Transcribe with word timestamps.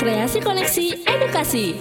Kreasi 0.00 0.40
Koneksi 0.40 1.04
Edukasi. 1.04 1.76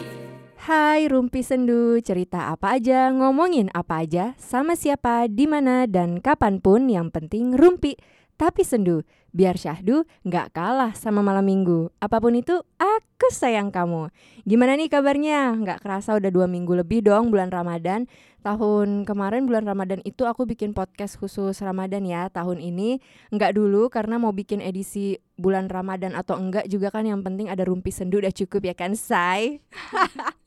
Hai 0.59 1.07
Rumpi 1.07 1.39
Sendu, 1.39 2.03
cerita 2.03 2.51
apa 2.51 2.75
aja, 2.75 3.07
ngomongin 3.07 3.71
apa 3.71 4.03
aja, 4.03 4.35
sama 4.35 4.75
siapa, 4.75 5.31
di 5.31 5.47
mana 5.47 5.87
dan 5.87 6.19
kapan 6.19 6.59
pun 6.59 6.91
yang 6.91 7.07
penting 7.07 7.55
Rumpi. 7.55 7.95
Tapi 8.35 8.67
Sendu, 8.67 8.99
biar 9.33 9.57
syahdu 9.57 10.05
nggak 10.23 10.53
kalah 10.53 10.93
sama 10.93 11.25
malam 11.25 11.43
minggu. 11.43 11.89
Apa 11.97 12.21
pun 12.21 12.37
itu, 12.37 12.61
aku 12.77 13.27
sayang 13.33 13.73
kamu. 13.73 14.13
Gimana 14.45 14.77
nih 14.77 14.87
kabarnya? 14.87 15.57
Nggak 15.57 15.81
kerasa 15.81 16.13
udah 16.15 16.29
dua 16.29 16.45
minggu 16.45 16.77
lebih 16.77 17.01
dong 17.03 17.33
bulan 17.33 17.49
Ramadan. 17.49 18.05
Tahun 18.45 19.07
kemarin 19.07 19.49
bulan 19.49 19.65
Ramadan 19.65 20.03
itu 20.05 20.27
aku 20.29 20.45
bikin 20.45 20.77
podcast 20.77 21.17
khusus 21.17 21.57
Ramadan 21.65 22.05
ya. 22.05 22.29
Tahun 22.29 22.61
ini 22.61 23.01
nggak 23.33 23.57
dulu 23.57 23.89
karena 23.89 24.21
mau 24.21 24.31
bikin 24.31 24.61
edisi 24.61 25.17
bulan 25.35 25.67
Ramadan 25.67 26.13
atau 26.13 26.37
enggak 26.37 26.69
juga 26.69 26.93
kan 26.93 27.09
yang 27.09 27.25
penting 27.25 27.49
ada 27.49 27.65
Rumpi 27.65 27.89
Sendu 27.89 28.21
udah 28.21 28.31
cukup 28.31 28.69
ya 28.69 28.75
kan, 28.77 28.93
say? 28.93 29.59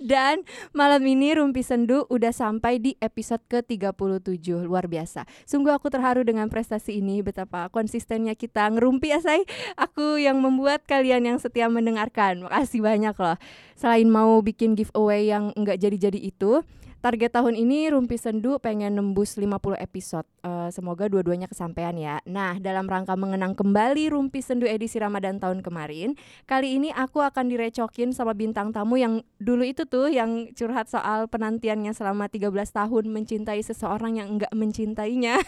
Dan 0.00 0.44
malam 0.72 1.04
ini 1.04 1.36
Rumpi 1.36 1.60
Sendu 1.60 2.08
udah 2.08 2.32
sampai 2.32 2.80
di 2.80 2.96
episode 2.98 3.44
ke-37 3.48 4.64
Luar 4.64 4.88
biasa. 4.88 5.28
Sungguh 5.44 5.72
aku 5.72 5.92
terharu 5.92 6.24
dengan 6.24 6.48
prestasi 6.48 6.98
ini 6.98 7.20
Betapa 7.20 7.68
konsistennya 7.68 8.32
kita 8.34 8.68
ngerumpi 8.72 9.12
ya 9.12 9.20
say. 9.20 9.44
Aku 9.76 10.16
yang 10.16 10.40
membuat 10.40 10.84
kalian 10.88 11.28
yang 11.28 11.38
setia 11.38 11.68
mendengarkan. 11.68 12.48
Makasih 12.48 12.80
banyak 12.80 13.16
loh. 13.16 13.36
Selain 13.76 14.08
mau 14.08 14.40
bikin 14.44 14.76
giveaway 14.76 15.28
yang 15.28 15.52
nggak 15.56 15.80
jadi-jadi 15.80 16.20
itu 16.20 16.64
Target 17.00 17.32
tahun 17.32 17.56
ini 17.56 17.88
Rumpi 17.96 18.20
Sendu 18.20 18.60
pengen 18.60 18.92
nembus 18.92 19.40
50 19.40 19.56
episode. 19.80 20.28
Uh, 20.44 20.68
semoga 20.68 21.08
dua-duanya 21.08 21.48
kesampaian 21.48 21.96
ya. 21.96 22.20
Nah, 22.28 22.60
dalam 22.60 22.84
rangka 22.84 23.16
mengenang 23.16 23.56
kembali 23.56 24.12
Rumpi 24.12 24.44
Sendu 24.44 24.68
edisi 24.68 25.00
Ramadan 25.00 25.40
tahun 25.40 25.64
kemarin, 25.64 26.12
kali 26.44 26.76
ini 26.76 26.92
aku 26.92 27.24
akan 27.24 27.48
direcokin 27.48 28.12
sama 28.12 28.36
bintang 28.36 28.76
tamu 28.76 29.00
yang 29.00 29.24
dulu 29.40 29.64
itu 29.64 29.88
tuh 29.88 30.12
yang 30.12 30.52
curhat 30.52 30.92
soal 30.92 31.24
penantiannya 31.24 31.96
selama 31.96 32.28
13 32.28 32.52
tahun 32.52 33.04
mencintai 33.08 33.64
seseorang 33.64 34.20
yang 34.20 34.36
enggak 34.36 34.52
mencintainya. 34.52 35.40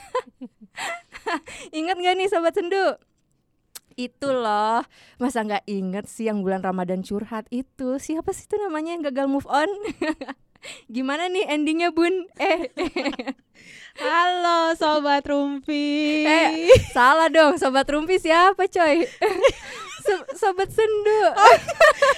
Ingat 1.77 1.97
gak 2.00 2.14
nih 2.16 2.28
Sobat 2.33 2.56
Sendu? 2.56 2.97
itu 3.92 4.25
loh 4.25 4.81
masa 5.20 5.44
nggak 5.44 5.69
inget 5.69 6.09
sih 6.09 6.25
yang 6.25 6.41
bulan 6.41 6.64
Ramadan 6.64 7.05
curhat 7.05 7.44
itu 7.53 8.00
siapa 8.00 8.33
sih 8.33 8.48
itu 8.48 8.56
namanya 8.56 8.97
yang 8.97 9.05
gagal 9.05 9.28
move 9.28 9.44
on 9.53 9.69
Gimana 10.87 11.27
nih 11.29 11.47
endingnya 11.51 11.91
bun? 11.91 12.27
Eh, 12.39 12.71
halo 13.99 14.73
sobat 14.79 15.27
Rumpi. 15.27 16.25
Eh, 16.25 16.71
salah 16.95 17.29
dong, 17.29 17.61
sobat 17.61 17.85
Rumpi 17.87 18.17
siapa 18.17 18.65
coy? 18.67 19.05
So 20.03 20.15
sobat 20.35 20.67
sendu. 20.75 21.21
Oh, 21.31 21.57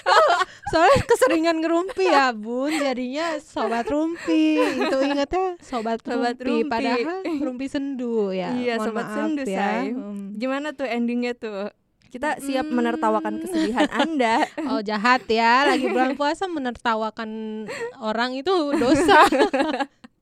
oh, 0.09 0.41
soalnya 0.73 1.05
keseringan 1.05 1.61
ngerumpi 1.61 2.09
ya 2.09 2.33
bun, 2.33 2.73
jadinya 2.73 3.37
sobat 3.45 3.85
rumpi. 3.93 4.57
Itu 4.57 4.97
ingetnya 5.05 5.61
sobat, 5.61 6.01
sobat 6.01 6.41
rumpi, 6.41 6.65
rumpi. 6.65 6.71
padahal 6.73 7.21
rumpi 7.45 7.67
sendu 7.69 8.33
ya. 8.33 8.57
Iya, 8.57 8.81
Mohon 8.81 8.87
sobat 8.89 9.07
sendu 9.13 9.43
ya. 9.45 9.53
say. 9.61 9.93
Hmm. 9.93 10.33
Gimana 10.33 10.73
tuh 10.73 10.89
endingnya 10.89 11.37
tuh? 11.37 11.69
Kita 12.15 12.39
siap 12.39 12.71
hmm. 12.71 12.79
menertawakan 12.79 13.43
kesedihan 13.43 13.91
Anda. 13.91 14.47
Oh, 14.71 14.79
jahat 14.81 15.27
ya. 15.27 15.67
Lagi 15.67 15.91
bulan 15.91 16.15
puasa 16.21 16.47
menertawakan 16.47 17.67
orang 17.99 18.39
itu 18.39 18.55
dosa. 18.79 19.27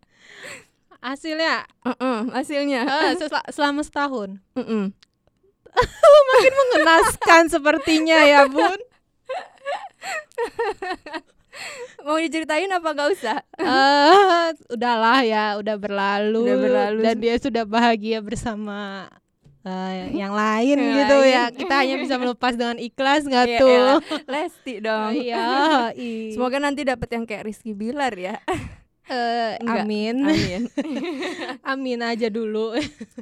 hasilnya? 1.06 1.68
Uh 1.84 1.92
-uh, 1.92 2.18
hasilnya. 2.32 2.88
Uh, 2.88 3.12
sel 3.20 3.28
selama 3.52 3.84
setahun. 3.84 4.40
Uh 4.56 4.60
-uh. 4.60 4.84
Makin 6.32 6.54
mengenaskan 6.56 7.42
sepertinya 7.52 8.24
ya, 8.24 8.48
Bun. 8.48 8.80
Mau 12.02 12.18
diceritain 12.18 12.72
apa 12.72 12.88
gak 12.96 13.10
usah? 13.12 13.38
Uh, 13.60 14.52
udahlah 14.72 15.22
ya, 15.22 15.60
udah 15.60 15.76
berlalu, 15.76 16.44
udah 16.44 16.58
berlalu 16.58 17.00
dan 17.04 17.16
dia 17.20 17.36
sudah 17.38 17.64
bahagia 17.68 18.18
bersama 18.24 19.06
uh, 19.66 19.92
yang 20.20 20.32
lain 20.34 20.76
yang 20.78 20.96
gitu 21.04 21.16
lain. 21.18 21.32
ya 21.34 21.42
kita 21.50 21.74
hanya 21.82 21.96
bisa 21.98 22.14
melepas 22.18 22.54
dengan 22.54 22.76
ikhlas 22.78 23.22
nggak 23.26 23.46
yeah, 23.48 23.60
tuh 23.60 23.70
yeah. 23.70 24.22
lesti 24.28 24.74
dong. 24.82 25.10
Iya 25.22 25.46
semoga 26.34 26.58
nanti 26.58 26.82
dapat 26.82 27.08
yang 27.14 27.24
kayak 27.24 27.46
Rizky 27.46 27.72
Bilar 27.72 28.14
ya. 28.18 28.38
Uh, 29.12 29.58
amin. 29.66 30.24
Amin. 30.24 30.62
Amin 31.74 32.00
aja 32.06 32.30
dulu. 32.30 32.72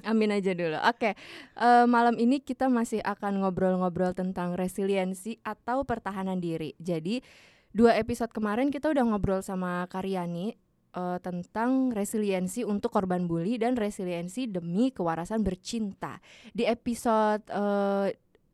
Amin 0.05 0.31
aja 0.31 0.53
dulu. 0.53 0.77
Oke. 0.77 1.13
Okay. 1.13 1.13
uh, 1.57 1.83
eh, 1.83 1.87
malam 1.89 2.21
ini 2.21 2.45
kita 2.45 2.69
masih 2.69 3.01
akan 3.01 3.41
ngobrol-ngobrol 3.43 4.13
tentang 4.13 4.55
resiliensi 4.55 5.41
atau 5.41 5.83
pertahanan 5.89 6.37
diri. 6.39 6.77
Jadi 6.77 7.25
dua 7.73 7.97
episode 7.97 8.31
kemarin 8.31 8.69
kita 8.69 8.93
udah 8.93 9.03
ngobrol 9.09 9.41
sama 9.41 9.89
Karyani 9.89 10.55
uh, 10.95 11.19
tentang 11.23 11.95
resiliensi 11.95 12.67
untuk 12.67 12.91
korban 12.95 13.27
bully 13.27 13.59
dan 13.59 13.75
resiliensi 13.79 14.51
demi 14.51 14.91
kewarasan 14.91 15.43
bercinta. 15.43 16.19
Di 16.51 16.67
episode 16.67 17.45
uh, 17.51 18.11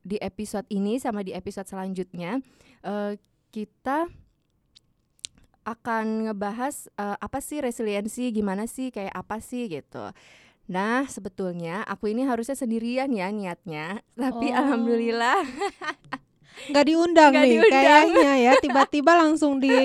di 0.07 0.17
episode 0.23 0.67
ini 0.71 1.03
sama 1.03 1.27
di 1.27 1.35
episode 1.35 1.67
selanjutnya 1.67 2.39
uh, 2.87 3.19
kita 3.51 4.07
akan 5.67 6.31
ngebahas 6.31 6.87
uh, 6.95 7.19
apa 7.19 7.43
sih 7.43 7.59
resiliensi, 7.59 8.31
gimana 8.31 8.71
sih, 8.71 8.95
kayak 8.95 9.11
apa 9.11 9.43
sih 9.43 9.67
gitu. 9.67 10.15
Nah, 10.71 11.07
sebetulnya 11.11 11.83
aku 11.87 12.15
ini 12.15 12.23
harusnya 12.23 12.55
sendirian 12.55 13.11
ya 13.11 13.35
niatnya, 13.35 14.03
tapi 14.15 14.55
oh. 14.55 14.59
alhamdulillah 14.63 15.43
nggak 16.72 16.84
diundang 16.89 17.33
nih 17.37 17.53
diundang. 17.61 17.72
kayaknya 17.72 18.33
ya. 18.41 18.53
Tiba-tiba 18.59 19.12
langsung 19.17 19.61
di 19.61 19.77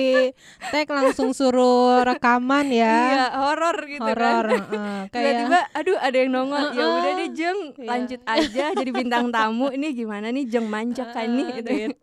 tag 0.72 0.88
langsung 0.88 1.36
suruh 1.36 2.02
rekaman 2.02 2.72
ya. 2.72 2.96
Iya 2.96 3.26
horor 3.38 3.76
gitu 3.86 4.02
horor 4.04 4.46
kan 4.48 4.62
uh, 4.72 5.02
tiba-tiba 5.12 5.58
aduh 5.76 5.98
ada 6.00 6.16
yang 6.16 6.30
nongol. 6.32 6.58
Uh, 6.58 6.72
ya 6.74 6.84
udah 6.88 7.12
deh 7.16 7.30
jeng 7.36 7.60
iya. 7.78 7.88
lanjut 7.88 8.20
aja 8.24 8.64
jadi 8.74 8.90
bintang 8.90 9.26
tamu. 9.28 9.68
Ini 9.70 9.86
gimana 9.92 10.32
nih 10.32 10.44
jeng 10.48 10.66
manjak 10.66 11.12
kan 11.12 11.28
nih 11.28 11.46
gitu, 11.60 11.70
gitu. 11.70 11.96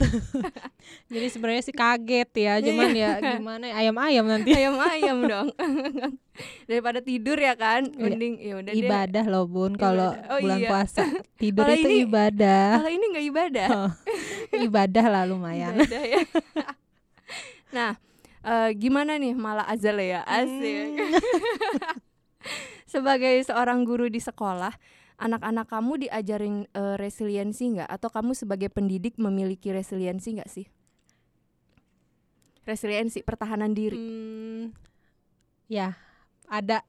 jadi 1.14 1.28
sebenarnya 1.30 1.64
sih 1.66 1.76
kaget 1.76 2.30
ya 2.38 2.54
cuman 2.64 2.90
ya 2.94 3.12
gimana 3.20 3.66
ayam-ayam 3.74 4.26
nanti. 4.26 4.50
Ayam-ayam 4.54 5.18
dong 5.26 5.48
daripada 6.66 7.00
tidur 7.04 7.38
ya 7.40 7.54
kan? 7.56 7.88
Iya. 7.88 8.00
mending 8.00 8.34
ya 8.40 8.54
udah 8.62 8.74
ibadah 8.74 9.26
loh 9.28 9.46
bun 9.50 9.74
kalau 9.76 10.16
oh, 10.16 10.40
bulan 10.40 10.60
iya. 10.60 10.70
puasa. 10.70 11.04
Tidur 11.42 11.66
kalo 11.68 11.76
itu 11.76 11.88
ini, 11.88 11.98
ibadah. 12.04 12.68
kalau 12.84 12.92
ini 12.92 13.06
nggak 13.16 13.26
ibadah. 13.32 13.68
Oh, 13.72 13.92
ibadah 14.68 15.06
lah 15.08 15.24
lumayan. 15.28 15.74
Ibadah, 15.80 16.04
ya. 16.04 16.22
nah 17.76 17.92
uh, 18.44 18.70
gimana 18.76 19.16
nih 19.16 19.34
malah 19.36 19.66
azal 19.68 20.00
ya? 20.00 20.24
Asik. 20.28 21.00
Hmm. 21.00 21.12
sebagai 22.90 23.38
seorang 23.46 23.86
guru 23.86 24.10
di 24.10 24.18
sekolah 24.18 24.74
anak-anak 25.20 25.68
kamu 25.70 26.08
diajarin 26.08 26.66
uh, 26.74 26.96
resiliensi 26.96 27.76
nggak? 27.76 27.90
Atau 27.92 28.10
kamu 28.10 28.36
sebagai 28.36 28.72
pendidik 28.72 29.20
memiliki 29.20 29.70
resiliensi 29.72 30.40
nggak 30.40 30.50
sih? 30.50 30.66
Resiliensi 32.64 33.24
pertahanan 33.24 33.74
diri. 33.76 33.98
Hmm, 33.98 34.76
ya 35.70 36.09
ada 36.50 36.82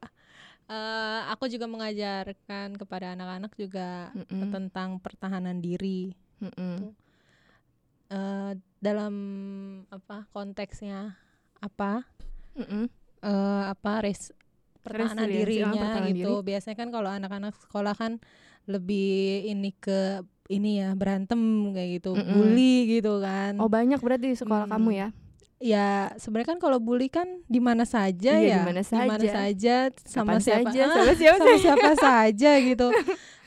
uh, 0.71 1.21
aku 1.29 1.47
juga 1.53 1.69
mengajarkan 1.69 2.81
kepada 2.81 3.13
anak-anak 3.13 3.53
juga 3.61 4.11
mm 4.17 4.25
-mm. 4.25 4.51
tentang 4.51 4.91
pertahanan 4.99 5.61
diri 5.61 6.17
mm 6.41 6.53
-mm. 6.57 6.77
Uh, 8.11 8.59
dalam 8.83 9.15
apa 9.87 10.27
konteksnya 10.35 11.15
apa 11.63 12.03
mm 12.59 12.67
-mm. 12.67 12.85
Uh, 13.21 13.71
apa 13.71 14.01
res 14.03 14.33
pertahanan 14.81 15.29
dirinya 15.29 15.77
pertahanan 15.77 16.17
gitu 16.17 16.41
diri. 16.41 16.47
biasanya 16.51 16.77
kan 16.81 16.89
kalau 16.89 17.13
anak-anak 17.13 17.55
sekolah 17.61 17.95
kan 17.95 18.17
lebih 18.65 19.45
ini 19.47 19.77
ke 19.77 20.25
ini 20.51 20.83
ya 20.83 20.97
berantem 20.99 21.71
kayak 21.71 22.03
gitu 22.03 22.17
mm 22.17 22.25
-mm. 22.25 22.35
bully 22.35 22.77
gitu 22.99 23.23
kan 23.23 23.61
oh 23.63 23.71
banyak 23.71 24.01
berarti 24.03 24.35
di 24.35 24.39
sekolah 24.41 24.67
mm. 24.67 24.73
kamu 24.75 24.91
ya 24.91 25.09
ya 25.61 26.09
sebenarnya 26.17 26.57
kan 26.57 26.59
kalau 26.59 26.81
bully 26.81 27.13
kan 27.13 27.45
di 27.45 27.61
mana 27.61 27.85
saja 27.85 28.41
iya, 28.41 28.49
ya. 28.49 28.57
di 28.65 28.73
mana 28.73 28.81
saja, 28.81 29.29
saja 29.29 29.77
sama 30.09 30.41
Kapan 30.41 30.41
siapa 30.41 30.71
saja, 30.73 30.83
sama 30.89 31.13
siapa, 31.13 31.37
sama 31.37 31.57
siapa 31.61 31.91
saja 32.09 32.51
gitu. 32.65 32.89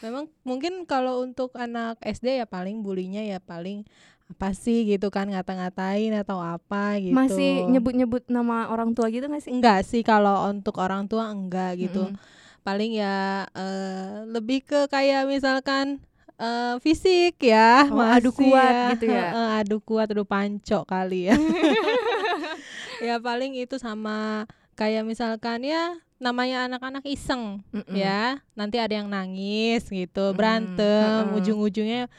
Memang 0.06 0.30
mungkin 0.46 0.86
kalau 0.86 1.26
untuk 1.26 1.58
anak 1.58 1.98
SD 2.06 2.38
ya 2.38 2.46
paling 2.46 2.86
bulinya 2.86 3.26
ya 3.26 3.42
paling 3.42 3.82
apa 4.30 4.54
sih 4.54 4.86
gitu 4.86 5.10
kan 5.10 5.26
ngata-ngatain 5.34 6.14
atau 6.14 6.38
apa 6.38 7.02
gitu. 7.02 7.18
Masih 7.18 7.66
nyebut-nyebut 7.66 8.30
nama 8.30 8.70
orang 8.70 8.94
tua 8.94 9.10
gitu 9.10 9.26
nggak 9.26 9.44
sih? 9.44 9.52
Enggak 9.52 9.82
sih 9.82 10.06
kalau 10.06 10.54
untuk 10.54 10.78
orang 10.78 11.10
tua 11.10 11.34
enggak 11.34 11.82
gitu. 11.82 12.14
Mm 12.14 12.14
-hmm. 12.14 12.42
paling 12.64 12.96
ya 12.96 13.44
uh, 13.52 14.24
lebih 14.24 14.64
ke 14.64 14.88
kayak 14.88 15.28
misalkan 15.28 16.00
uh, 16.44 16.76
fisik 16.84 17.40
ya 17.40 17.88
oh, 17.88 18.04
adu 18.04 18.36
kuat 18.36 18.74
ya. 18.76 18.92
gitu 19.00 19.06
ya 19.08 19.28
uh, 19.32 19.52
adu 19.64 19.80
kuat 19.80 20.12
adu 20.12 20.28
panco 20.28 20.84
kali 20.84 21.32
ya 21.32 21.40
ya 23.08 23.16
paling 23.24 23.56
itu 23.56 23.80
sama 23.80 24.44
kayak 24.76 25.08
misalkan 25.08 25.64
ya 25.64 25.96
namanya 26.20 26.68
anak-anak 26.68 27.08
iseng 27.08 27.64
mm 27.72 27.88
-mm. 27.88 27.96
ya 27.96 28.44
nanti 28.60 28.84
ada 28.84 29.00
yang 29.00 29.08
nangis 29.08 29.88
gitu 29.88 30.36
berantem 30.36 31.24
mm 31.24 31.32
-mm. 31.32 31.38
ujung-ujungnya 31.40 32.12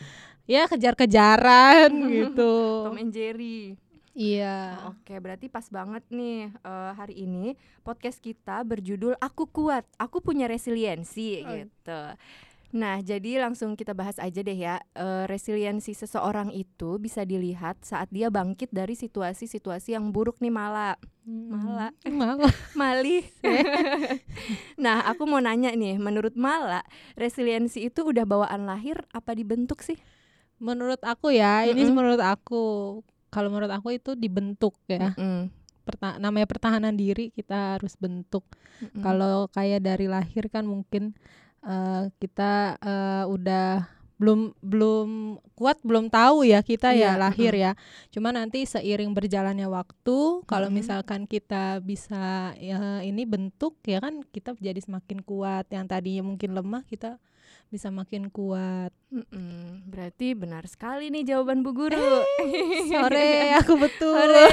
ya 0.44 0.68
kejar-kejaran 0.68 1.90
gitu. 2.20 2.52
Tom 2.88 3.00
and 3.00 3.12
Jerry. 3.12 3.76
Iya. 4.14 4.78
Oke, 4.94 5.18
berarti 5.18 5.50
pas 5.50 5.66
banget 5.66 6.06
nih 6.06 6.46
uh, 6.62 6.94
hari 6.94 7.26
ini 7.26 7.58
podcast 7.82 8.22
kita 8.22 8.62
berjudul 8.62 9.18
Aku 9.18 9.50
Kuat, 9.50 9.82
Aku 9.98 10.22
Punya 10.22 10.46
Resiliensi 10.46 11.42
oh. 11.42 11.50
gitu. 11.50 12.00
Nah, 12.74 12.98
jadi 13.06 13.38
langsung 13.38 13.78
kita 13.78 13.94
bahas 13.94 14.18
aja 14.18 14.42
deh 14.42 14.58
ya. 14.58 14.82
Uh, 14.98 15.30
resiliensi 15.30 15.94
seseorang 15.94 16.50
itu 16.50 16.98
bisa 16.98 17.22
dilihat 17.22 17.78
saat 17.86 18.10
dia 18.10 18.34
bangkit 18.34 18.74
dari 18.74 18.98
situasi-situasi 18.98 19.94
yang 19.94 20.10
buruk 20.10 20.42
nih 20.42 20.50
Mala. 20.50 20.98
Hmm. 21.22 21.54
Mala. 21.54 21.88
Mala. 22.10 22.50
Mali. 22.80 23.22
nah, 24.84 25.06
aku 25.06 25.22
mau 25.22 25.38
nanya 25.38 25.70
nih, 25.70 26.02
menurut 26.02 26.34
Mala, 26.34 26.82
resiliensi 27.14 27.86
itu 27.86 28.10
udah 28.10 28.26
bawaan 28.26 28.66
lahir 28.66 29.06
apa 29.14 29.38
dibentuk 29.38 29.86
sih? 29.86 30.02
Menurut 30.58 30.98
aku 31.06 31.30
ya, 31.30 31.62
mm 31.62 31.70
-hmm. 31.70 31.72
ini 31.78 31.82
menurut 31.94 32.22
aku. 32.26 32.64
Kalau 33.30 33.54
menurut 33.54 33.70
aku 33.70 33.94
itu 33.94 34.18
dibentuk 34.18 34.74
ya. 34.90 35.14
Mm 35.14 35.22
-hmm. 35.22 35.38
Perta 35.86 36.18
namanya 36.18 36.50
pertahanan 36.50 36.98
diri 36.98 37.30
kita 37.30 37.78
harus 37.78 37.94
bentuk. 38.02 38.42
Mm 38.82 38.86
-hmm. 38.90 39.02
Kalau 39.06 39.46
kayak 39.54 39.78
dari 39.86 40.10
lahir 40.10 40.50
kan 40.50 40.66
mungkin 40.66 41.14
uh, 41.64 42.12
kita 42.20 42.78
uh, 42.78 43.24
udah 43.28 43.88
belum 44.14 44.54
belum 44.62 45.08
kuat 45.58 45.82
belum 45.82 46.06
tahu 46.06 46.46
ya 46.46 46.62
kita 46.62 46.94
yeah. 46.94 47.18
ya 47.18 47.20
lahir 47.20 47.50
mm. 47.50 47.60
ya 47.60 47.72
cuma 48.14 48.30
nanti 48.30 48.62
seiring 48.62 49.10
berjalannya 49.10 49.66
waktu 49.66 50.46
kalau 50.46 50.70
misalkan 50.70 51.26
kita 51.26 51.82
bisa 51.82 52.54
ya 52.62 53.02
ini 53.02 53.26
bentuk 53.26 53.74
ya 53.82 53.98
kan 53.98 54.22
kita 54.30 54.54
jadi 54.54 54.78
semakin 54.78 55.18
kuat 55.26 55.66
yang 55.74 55.90
tadinya 55.90 56.30
mungkin 56.30 56.54
lemah 56.54 56.86
kita 56.86 57.18
bisa 57.74 57.90
makin 57.90 58.30
kuat. 58.30 58.94
Mm-mm, 59.10 59.82
berarti 59.90 60.38
benar 60.38 60.62
sekali 60.70 61.10
nih 61.10 61.34
jawaban 61.34 61.66
Bu 61.66 61.74
Guru. 61.74 62.22
Eh, 62.38 62.86
sore 62.90 63.50
aku 63.58 63.74
betul. 63.74 64.14
Sore. 64.14 64.46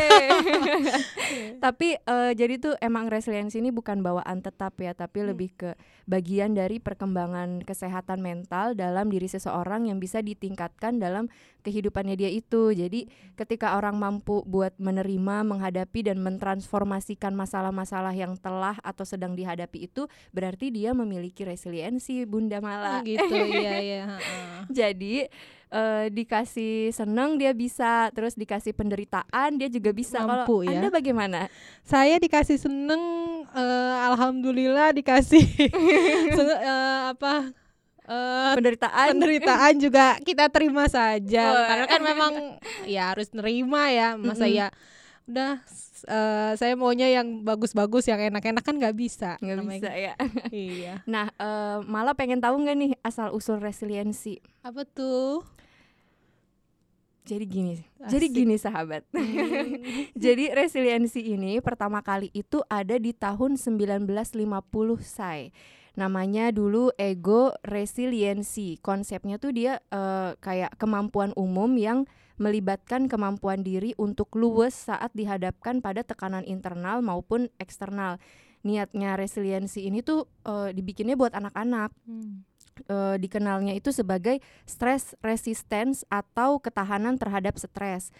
tapi 1.65 1.93
uh, 2.09 2.33
jadi 2.33 2.57
tuh 2.57 2.73
emang 2.81 3.13
resiliensi 3.13 3.61
ini 3.61 3.69
bukan 3.69 4.01
bawaan 4.01 4.41
tetap 4.41 4.73
ya, 4.81 4.97
tapi 4.97 5.21
hmm. 5.21 5.27
lebih 5.29 5.49
ke 5.53 5.69
bagian 6.09 6.57
dari 6.57 6.81
perkembangan 6.81 7.61
kesehatan 7.61 8.25
mental 8.25 8.73
dalam 8.73 9.13
diri 9.13 9.29
seseorang 9.29 9.93
yang 9.93 10.01
bisa 10.01 10.25
ditingkatkan 10.25 10.97
dalam 10.97 11.29
kehidupannya 11.61 12.17
dia 12.17 12.27
itu. 12.27 12.73
Jadi 12.73 13.07
ketika 13.37 13.77
orang 13.77 13.95
mampu 13.97 14.41
buat 14.43 14.75
menerima, 14.81 15.47
menghadapi 15.47 16.11
dan 16.11 16.19
mentransformasikan 16.19 17.31
masalah-masalah 17.37 18.11
yang 18.11 18.35
telah 18.37 18.75
atau 18.81 19.05
sedang 19.05 19.37
dihadapi 19.37 19.87
itu, 19.87 20.09
berarti 20.35 20.73
dia 20.73 20.91
memiliki 20.91 21.45
resiliensi, 21.45 22.25
Bunda 22.25 22.59
Mala. 22.59 23.05
Gitu. 23.05 23.21
Iya 23.31 23.73
iya 23.81 24.03
jadi 24.79 25.29
uh, 25.71 26.05
dikasih 26.11 26.91
seneng 26.93 27.39
dia 27.39 27.55
bisa 27.55 28.11
terus 28.11 28.35
dikasih 28.35 28.75
penderitaan 28.75 29.57
dia 29.57 29.71
juga 29.71 29.95
bisa. 29.95 30.21
Mampu, 30.21 30.65
kalau 30.65 30.71
ya? 30.71 30.77
anda 30.77 30.89
bagaimana? 30.91 31.39
Saya 31.81 32.19
dikasih 32.19 32.59
seneng 32.59 33.01
uh, 33.49 33.95
alhamdulillah 34.13 34.93
dikasih 34.93 35.45
uh, 36.37 37.15
apa 37.15 37.53
uh, 38.11 38.53
penderitaan 38.59 39.07
penderitaan 39.15 39.73
juga 39.79 40.19
kita 40.19 40.51
terima 40.51 40.91
saja 40.91 41.45
oh. 41.47 41.65
karena 41.71 41.85
kan 41.87 42.01
memang 42.03 42.33
ya 42.93 43.15
harus 43.15 43.31
nerima 43.31 43.87
ya 43.87 44.19
masa 44.19 44.43
mm 44.45 44.51
-hmm. 44.51 44.59
ya 44.59 44.67
udah 45.31 45.53
uh, 46.11 46.51
saya 46.59 46.73
maunya 46.75 47.07
yang 47.07 47.45
bagus-bagus 47.45 48.09
yang 48.09 48.19
enak-enak 48.19 48.63
kan 48.65 48.75
nggak 48.75 48.95
bisa 48.97 49.39
nggak 49.39 49.63
bisa 49.63 49.91
ya 49.93 50.13
iya 50.51 50.93
nah 51.07 51.31
uh, 51.39 51.79
malah 51.85 52.17
pengen 52.17 52.41
tahu 52.41 52.59
nggak 52.59 52.77
nih 52.77 52.91
asal 53.05 53.31
usul 53.31 53.61
resiliensi 53.61 54.41
apa 54.65 54.83
tuh 54.83 55.45
jadi 57.21 57.45
gini, 57.45 57.77
Asik. 58.01 58.11
jadi 58.17 58.25
gini 58.33 58.55
sahabat. 58.57 59.05
Hmm. 59.13 59.77
jadi 60.25 60.57
resiliensi 60.57 61.21
ini 61.21 61.61
pertama 61.61 62.01
kali 62.01 62.33
itu 62.33 62.65
ada 62.65 62.97
di 62.97 63.13
tahun 63.13 63.61
1950 63.61 64.41
say. 65.05 65.53
Namanya 65.99 66.55
dulu 66.55 66.95
ego 66.95 67.51
resiliensi. 67.67 68.79
Konsepnya 68.79 69.35
tuh 69.35 69.51
dia 69.51 69.83
uh, 69.91 70.39
kayak 70.39 70.79
kemampuan 70.79 71.35
umum 71.35 71.75
yang 71.75 72.07
melibatkan 72.39 73.05
kemampuan 73.05 73.61
diri 73.61 73.93
untuk 74.01 74.33
luwes 74.33 74.73
saat 74.89 75.13
dihadapkan 75.13 75.83
pada 75.83 76.01
tekanan 76.01 76.47
internal 76.47 77.03
maupun 77.03 77.51
eksternal. 77.61 78.17
Niatnya 78.65 79.13
resiliensi 79.13 79.85
ini 79.85 80.01
tuh 80.01 80.25
uh, 80.47 80.73
dibikinnya 80.73 81.13
buat 81.13 81.35
anak-anak. 81.35 81.91
Hmm. 82.07 82.47
Uh, 82.87 83.19
dikenalnya 83.19 83.75
itu 83.75 83.91
sebagai 83.91 84.39
stress 84.63 85.13
resistance 85.21 86.07
atau 86.07 86.57
ketahanan 86.57 87.19
terhadap 87.19 87.59
stres. 87.59 88.15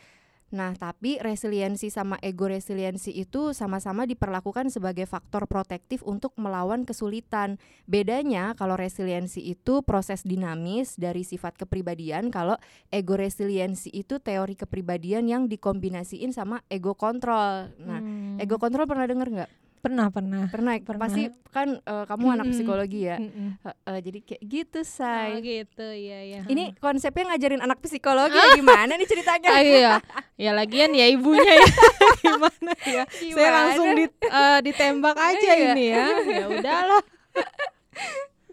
Nah, 0.51 0.75
tapi 0.75 1.15
resiliensi 1.23 1.87
sama 1.87 2.19
ego 2.19 2.51
resiliensi 2.51 3.15
itu 3.15 3.55
sama-sama 3.55 4.03
diperlakukan 4.03 4.67
sebagai 4.67 5.07
faktor 5.07 5.47
protektif 5.47 6.03
untuk 6.03 6.35
melawan 6.35 6.83
kesulitan. 6.83 7.55
Bedanya 7.87 8.51
kalau 8.59 8.75
resiliensi 8.75 9.39
itu 9.39 9.79
proses 9.81 10.27
dinamis 10.27 10.99
dari 10.99 11.23
sifat 11.23 11.55
kepribadian, 11.55 12.35
kalau 12.35 12.59
ego 12.91 13.15
resiliensi 13.15 13.95
itu 13.95 14.19
teori 14.19 14.59
kepribadian 14.59 15.31
yang 15.31 15.47
dikombinasiin 15.47 16.35
sama 16.35 16.59
ego 16.67 16.99
kontrol. 16.99 17.71
Nah, 17.79 18.03
hmm. 18.03 18.43
ego 18.43 18.59
kontrol 18.59 18.83
pernah 18.83 19.07
dengar 19.07 19.31
nggak? 19.31 19.51
Pernah, 19.81 20.13
pernah. 20.13 20.45
Pernah. 20.45 20.77
pernah. 20.77 21.01
Pasti 21.09 21.33
kan 21.49 21.81
uh, 21.89 22.05
kamu 22.05 22.25
anak 22.37 22.45
psikologi 22.53 23.09
ya. 23.09 23.17
Uh, 23.17 23.73
uh, 23.73 23.97
jadi 23.97 24.21
kayak 24.21 24.41
gitu, 24.45 24.79
say. 24.85 25.33
Oh, 25.33 25.41
gitu, 25.41 25.87
iya 25.89 26.19
iya. 26.21 26.41
Ini 26.45 26.77
konsepnya 26.77 27.33
ngajarin 27.33 27.65
anak 27.65 27.81
psikologi 27.81 28.37
ya 28.37 28.53
gimana 28.53 28.93
nih 28.93 29.07
ceritanya? 29.09 29.49
Ah, 29.49 29.61
iya. 29.65 29.93
Ya 30.37 30.53
lagian 30.53 30.93
ya 30.93 31.09
ibunya 31.09 31.57
ya. 31.57 31.69
gimana 32.21 32.73
ya? 32.85 33.03
Gimana? 33.09 33.37
Saya 33.41 33.49
langsung 33.49 33.87
di, 33.97 34.05
uh, 34.29 34.59
ditembak 34.61 35.17
aja 35.33 35.49
iya. 35.49 35.73
ini 35.73 35.85
ya. 35.89 36.05
Ya 36.29 36.45
udahlah. 36.45 37.03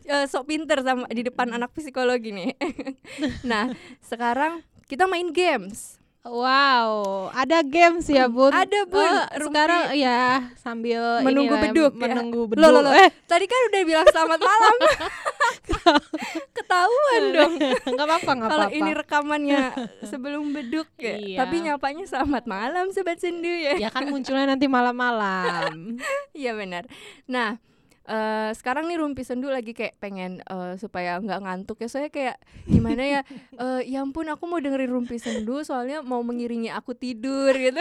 uh, 0.08 0.24
sok 0.32 0.48
pinter 0.48 0.80
sama 0.80 1.04
di 1.12 1.28
depan 1.28 1.52
anak 1.52 1.76
psikologi 1.76 2.32
nih. 2.32 2.56
nah, 3.44 3.68
sekarang 4.00 4.64
kita 4.88 5.04
main 5.04 5.28
games. 5.28 5.97
Wow, 6.28 6.88
ada 7.32 7.64
games 7.64 8.04
ya 8.06 8.28
bun? 8.28 8.52
Ada 8.52 8.84
bun. 8.84 9.00
Uh, 9.00 9.26
sekarang 9.48 9.82
ya 9.96 10.52
sambil 10.60 11.24
menunggu 11.24 11.56
ini 11.56 11.64
beduk, 11.72 11.92
ya. 11.96 12.00
menunggu 12.04 12.40
beduk. 12.52 12.60
Loh, 12.60 12.70
loh, 12.70 12.82
loh. 12.84 12.92
Eh, 12.92 13.08
tadi 13.24 13.48
kan 13.48 13.60
udah 13.72 13.80
bilang 13.88 14.06
selamat 14.12 14.40
malam. 14.44 14.74
Ketahuan 16.56 17.22
dong. 17.32 17.54
Gak 17.96 18.06
apa-apa, 18.06 18.30
gak 18.36 18.50
Kalau 18.52 18.68
ini 18.68 18.90
rekamannya 18.92 19.62
sebelum 20.10 20.52
beduk 20.52 20.88
ya. 21.00 21.16
Iya. 21.16 21.36
Tapi 21.44 21.56
nyapanya 21.64 22.04
selamat 22.04 22.44
malam 22.44 22.92
sobat 22.92 23.18
sendu 23.20 23.48
ya. 23.48 23.80
Ya 23.80 23.88
kan 23.88 24.08
munculnya 24.12 24.44
nanti 24.52 24.68
malam-malam. 24.68 25.96
Iya 26.38 26.54
benar. 26.54 26.86
Nah, 27.26 27.58
uh, 28.08 28.50
sekarang 28.56 28.88
nih 28.88 28.98
Rumpi 28.98 29.22
Sendu 29.22 29.52
lagi 29.52 29.76
kayak 29.76 30.00
pengen 30.00 30.40
uh, 30.48 30.74
supaya 30.80 31.20
nggak 31.20 31.40
ngantuk 31.44 31.78
ya. 31.84 31.88
Soalnya 31.92 32.12
kayak 32.12 32.36
gimana 32.64 33.02
ya 33.04 33.20
uh, 33.60 33.80
ya 33.92 34.00
ampun 34.02 34.26
aku 34.32 34.48
mau 34.48 34.58
dengerin 34.58 34.90
Rumpi 34.90 35.20
Sendu 35.20 35.60
soalnya 35.62 36.00
mau 36.00 36.24
mengiringi 36.24 36.72
aku 36.72 36.96
tidur 36.96 37.52
gitu. 37.52 37.78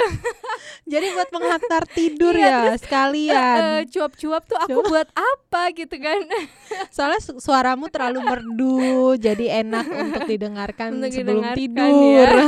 Jadi 0.91 1.07
buat 1.15 1.29
menghantar 1.31 1.83
tidur 1.87 2.35
iya, 2.35 2.71
ya 2.71 2.75
sekalian. 2.75 3.57
uh, 3.57 3.81
cuap-cuap 3.87 4.43
tuh 4.43 4.59
aku 4.59 4.79
Cuap. 4.83 4.91
buat 4.91 5.09
apa 5.15 5.61
gitu 5.73 5.95
kan. 5.97 6.19
Soalnya 6.95 7.21
su 7.23 7.39
suaramu 7.39 7.87
terlalu 7.87 8.19
merdu 8.19 9.15
jadi 9.15 9.63
enak 9.63 9.85
untuk 9.87 10.23
didengarkan 10.27 10.99
untuk 10.99 11.11
sebelum 11.15 11.55
didengarkan, 11.55 11.55
tidur. 11.55 12.27
ya. 12.27 12.45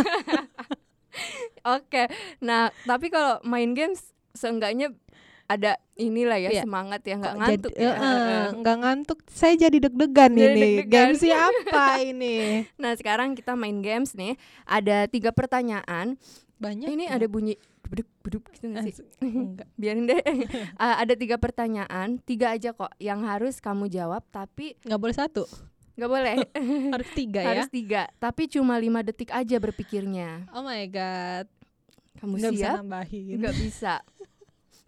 Oke, 1.80 2.08
nah 2.40 2.72
tapi 2.84 3.12
kalau 3.12 3.40
main 3.44 3.72
games 3.76 4.12
seenggaknya 4.36 4.96
ada 5.50 5.82
inilah 5.98 6.38
ya 6.38 6.54
yeah. 6.54 6.64
semangat 6.64 7.02
ya 7.02 7.18
nggak 7.18 7.36
ngantuk 7.42 7.74
jadi, 7.74 7.82
ya. 7.90 7.94
nggak 8.54 8.78
uh, 8.78 8.82
ngantuk 8.86 9.20
saya 9.34 9.54
jadi 9.58 9.78
deg-degan 9.90 10.32
ini. 10.38 10.62
deg 10.62 10.86
games 10.86 11.20
siapa 11.26 11.86
ini? 12.14 12.70
Nah 12.78 12.94
sekarang 12.94 13.34
kita 13.34 13.58
main 13.58 13.82
games 13.82 14.14
nih. 14.14 14.38
Ada 14.70 15.10
tiga 15.10 15.34
pertanyaan. 15.34 16.22
Banyak 16.62 16.88
ini 16.94 17.10
ya? 17.10 17.18
ada 17.18 17.26
bunyi 17.26 17.58
beduk 17.82 18.06
beduk 18.22 18.44
gitu 18.54 18.70
gak 18.70 18.94
sih? 18.94 19.02
Biarin 19.82 20.06
deh. 20.06 20.22
Uh, 20.78 20.96
ada 21.02 21.18
tiga 21.18 21.42
pertanyaan. 21.42 22.22
Tiga 22.22 22.54
aja 22.54 22.70
kok 22.70 22.94
yang 23.02 23.26
harus 23.26 23.58
kamu 23.58 23.90
jawab 23.90 24.22
tapi 24.30 24.78
nggak 24.86 25.02
boleh 25.02 25.16
satu. 25.18 25.50
Nggak 25.98 26.12
boleh. 26.14 26.36
Harus 26.94 27.10
tiga 27.18 27.42
ya. 27.42 27.50
Harus 27.58 27.70
tiga. 27.74 28.06
Tapi 28.22 28.46
cuma 28.54 28.78
lima 28.78 29.02
detik 29.02 29.34
aja 29.34 29.58
berpikirnya. 29.58 30.46
Oh 30.54 30.62
my 30.62 30.86
god. 30.94 31.50
Kamu 32.22 32.38
nggak 32.38 32.54
siap? 32.54 32.78
bisa 32.78 32.80
nambahin. 32.86 33.36
Nggak 33.42 33.56
bisa 33.58 33.96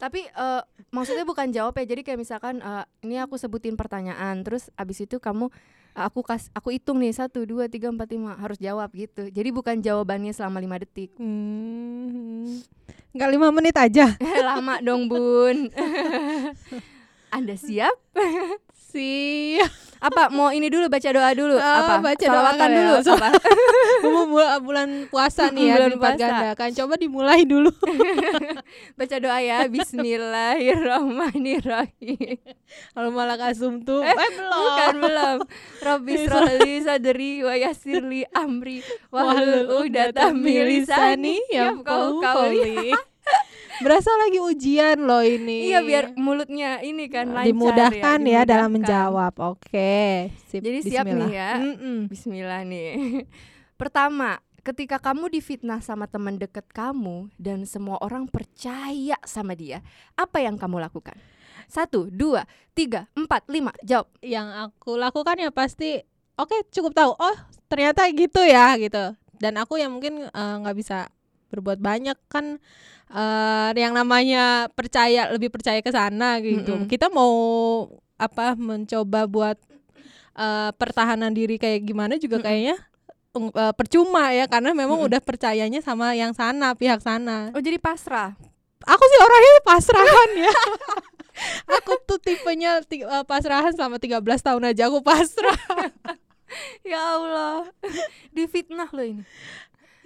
tapi 0.02 0.26
uh, 0.34 0.66
maksudnya 0.90 1.22
bukan 1.22 1.54
jawab 1.54 1.78
ya. 1.78 1.86
Jadi 1.86 2.02
kayak 2.02 2.18
misalkan 2.18 2.58
uh, 2.66 2.90
ini 3.06 3.22
aku 3.22 3.38
sebutin 3.38 3.78
pertanyaan 3.78 4.42
terus 4.42 4.74
abis 4.74 5.06
itu 5.06 5.22
kamu 5.22 5.54
uh, 5.94 6.04
aku 6.10 6.26
kas 6.26 6.50
aku 6.58 6.74
hitung 6.74 6.98
nih 6.98 7.14
satu 7.14 7.46
dua 7.46 7.70
tiga 7.70 7.94
empat 7.94 8.10
lima 8.10 8.34
harus 8.34 8.58
jawab 8.58 8.90
gitu. 8.98 9.30
Jadi 9.30 9.50
bukan 9.54 9.78
jawabannya 9.78 10.34
selama 10.34 10.58
lima 10.58 10.82
detik. 10.82 11.14
Hmm. 11.22 12.66
nggak 13.14 13.30
lima 13.30 13.48
menit 13.54 13.78
aja. 13.78 14.18
Lama 14.50 14.82
dong 14.82 15.06
bun. 15.06 15.70
Anda 17.36 17.56
siap 17.56 17.96
kasih. 18.92 19.64
Apa 20.02 20.34
mau 20.34 20.50
ini 20.50 20.66
dulu 20.66 20.90
baca 20.90 21.06
doa 21.14 21.30
dulu? 21.32 21.54
Oh, 21.54 21.62
apa? 21.62 22.02
baca 22.02 22.26
doa 22.26 22.34
Salawatan 22.34 22.58
kali 22.58 22.74
ya. 22.74 22.82
dulu 22.82 22.98
apa? 23.16 23.30
Mau 24.02 24.26
bulan, 24.26 24.58
bulan 24.66 24.90
puasa 25.14 25.54
nih 25.54 25.70
ya 25.70 25.78
Bulan 25.78 25.94
puasa. 26.02 26.18
ganda 26.18 26.58
kan. 26.58 26.74
Coba 26.74 26.98
dimulai 26.98 27.46
dulu. 27.46 27.70
baca 28.98 29.16
doa 29.22 29.38
ya. 29.46 29.70
Bismillahirrahmanirrahim. 29.70 32.34
Kalau 32.98 33.10
malah 33.14 33.38
kasum 33.38 33.86
tuh, 33.86 34.02
eh, 34.02 34.18
belum. 34.18 34.50
Bukan 34.50 34.94
belum. 35.06 35.38
Rabbi 35.86 36.14
srahli 36.18 36.82
sadri 36.82 37.46
wa 37.46 37.54
yassirli 37.54 38.26
amri 38.34 38.82
wahlul 39.14 39.86
uqdatam 39.86 40.34
min 40.34 40.66
lisani 40.66 41.38
yafqahu 41.54 42.26
qawli. 42.26 42.90
Berasa 43.82 44.12
lagi 44.22 44.38
ujian 44.38 44.98
loh 45.02 45.26
ini. 45.26 45.74
Iya 45.74 45.82
biar 45.82 46.14
mulutnya 46.14 46.80
ini 46.86 47.10
kan 47.10 47.34
lancar 47.34 47.50
dimudahkan 47.50 48.20
ya, 48.22 48.42
dalam 48.46 48.70
dimudahkan. 48.70 48.74
menjawab. 48.78 49.34
Oke. 49.58 50.30
Sip, 50.46 50.62
Jadi 50.62 50.80
siap 50.86 51.06
nih 51.06 51.14
bismillah. 51.18 51.30
ya. 51.34 51.52
Mm-mm. 51.58 51.98
Bismillah 52.06 52.62
nih. 52.64 52.90
Pertama, 53.82 54.38
ketika 54.62 55.02
kamu 55.02 55.34
difitnah 55.34 55.82
sama 55.82 56.06
teman 56.06 56.38
deket 56.38 56.70
kamu 56.70 57.34
dan 57.42 57.66
semua 57.66 57.98
orang 58.00 58.30
percaya 58.30 59.18
sama 59.26 59.58
dia, 59.58 59.82
apa 60.14 60.38
yang 60.38 60.62
kamu 60.62 60.78
lakukan? 60.78 61.18
Satu, 61.66 62.12
dua, 62.12 62.46
tiga, 62.78 63.10
empat, 63.18 63.50
lima, 63.50 63.74
jawab. 63.82 64.12
Yang 64.22 64.48
aku 64.70 65.00
lakukan 65.00 65.40
ya 65.40 65.50
pasti 65.50 66.04
oke 66.38 66.70
cukup 66.70 66.94
tahu. 66.94 67.12
Oh, 67.18 67.38
ternyata 67.66 68.06
gitu 68.14 68.44
ya 68.46 68.78
gitu. 68.78 69.18
Dan 69.42 69.58
aku 69.58 69.82
yang 69.82 69.90
mungkin 69.98 70.30
eh, 70.30 70.56
nggak 70.62 70.78
bisa 70.78 71.10
berbuat 71.52 71.78
banyak 71.78 72.16
kan 72.26 72.58
eh 73.12 73.70
yang 73.76 73.92
namanya 73.92 74.72
percaya 74.72 75.28
lebih 75.30 75.52
percaya 75.52 75.84
ke 75.84 75.92
sana 75.92 76.40
gitu. 76.40 76.80
Mm-mm. 76.80 76.88
Kita 76.88 77.12
mau 77.12 77.32
apa 78.16 78.56
mencoba 78.56 79.28
buat 79.28 79.58
eh, 80.34 80.72
pertahanan 80.74 81.36
diri 81.36 81.60
kayak 81.60 81.84
gimana 81.84 82.16
juga 82.16 82.40
Mm-mm. 82.40 82.48
kayaknya 82.48 82.76
eng- 83.32 83.52
eh, 83.52 83.74
percuma 83.76 84.32
ya 84.32 84.48
karena 84.48 84.72
memang 84.72 85.04
Mm-mm. 85.04 85.12
udah 85.12 85.20
percayanya 85.20 85.84
sama 85.84 86.16
yang 86.16 86.32
sana 86.32 86.72
pihak 86.72 87.04
sana. 87.04 87.52
Oh 87.52 87.60
jadi 87.60 87.76
pasrah. 87.76 88.32
Aku 88.82 89.04
sih 89.04 89.20
orangnya 89.20 89.52
pasrahan 89.62 90.30
ya. 90.40 90.54
aku 91.78 92.00
tuh 92.02 92.18
tipenya 92.18 92.80
ti- 92.82 93.04
eh, 93.04 93.24
pasrahan 93.28 93.76
selama 93.76 94.00
13 94.00 94.24
tahun 94.40 94.72
aja 94.72 94.88
aku 94.88 95.04
pasrah. 95.04 95.60
Ya 96.84 97.00
Allah, 97.16 97.64
difitnah 98.30 98.92
loh 98.92 99.08
ini. 99.08 99.24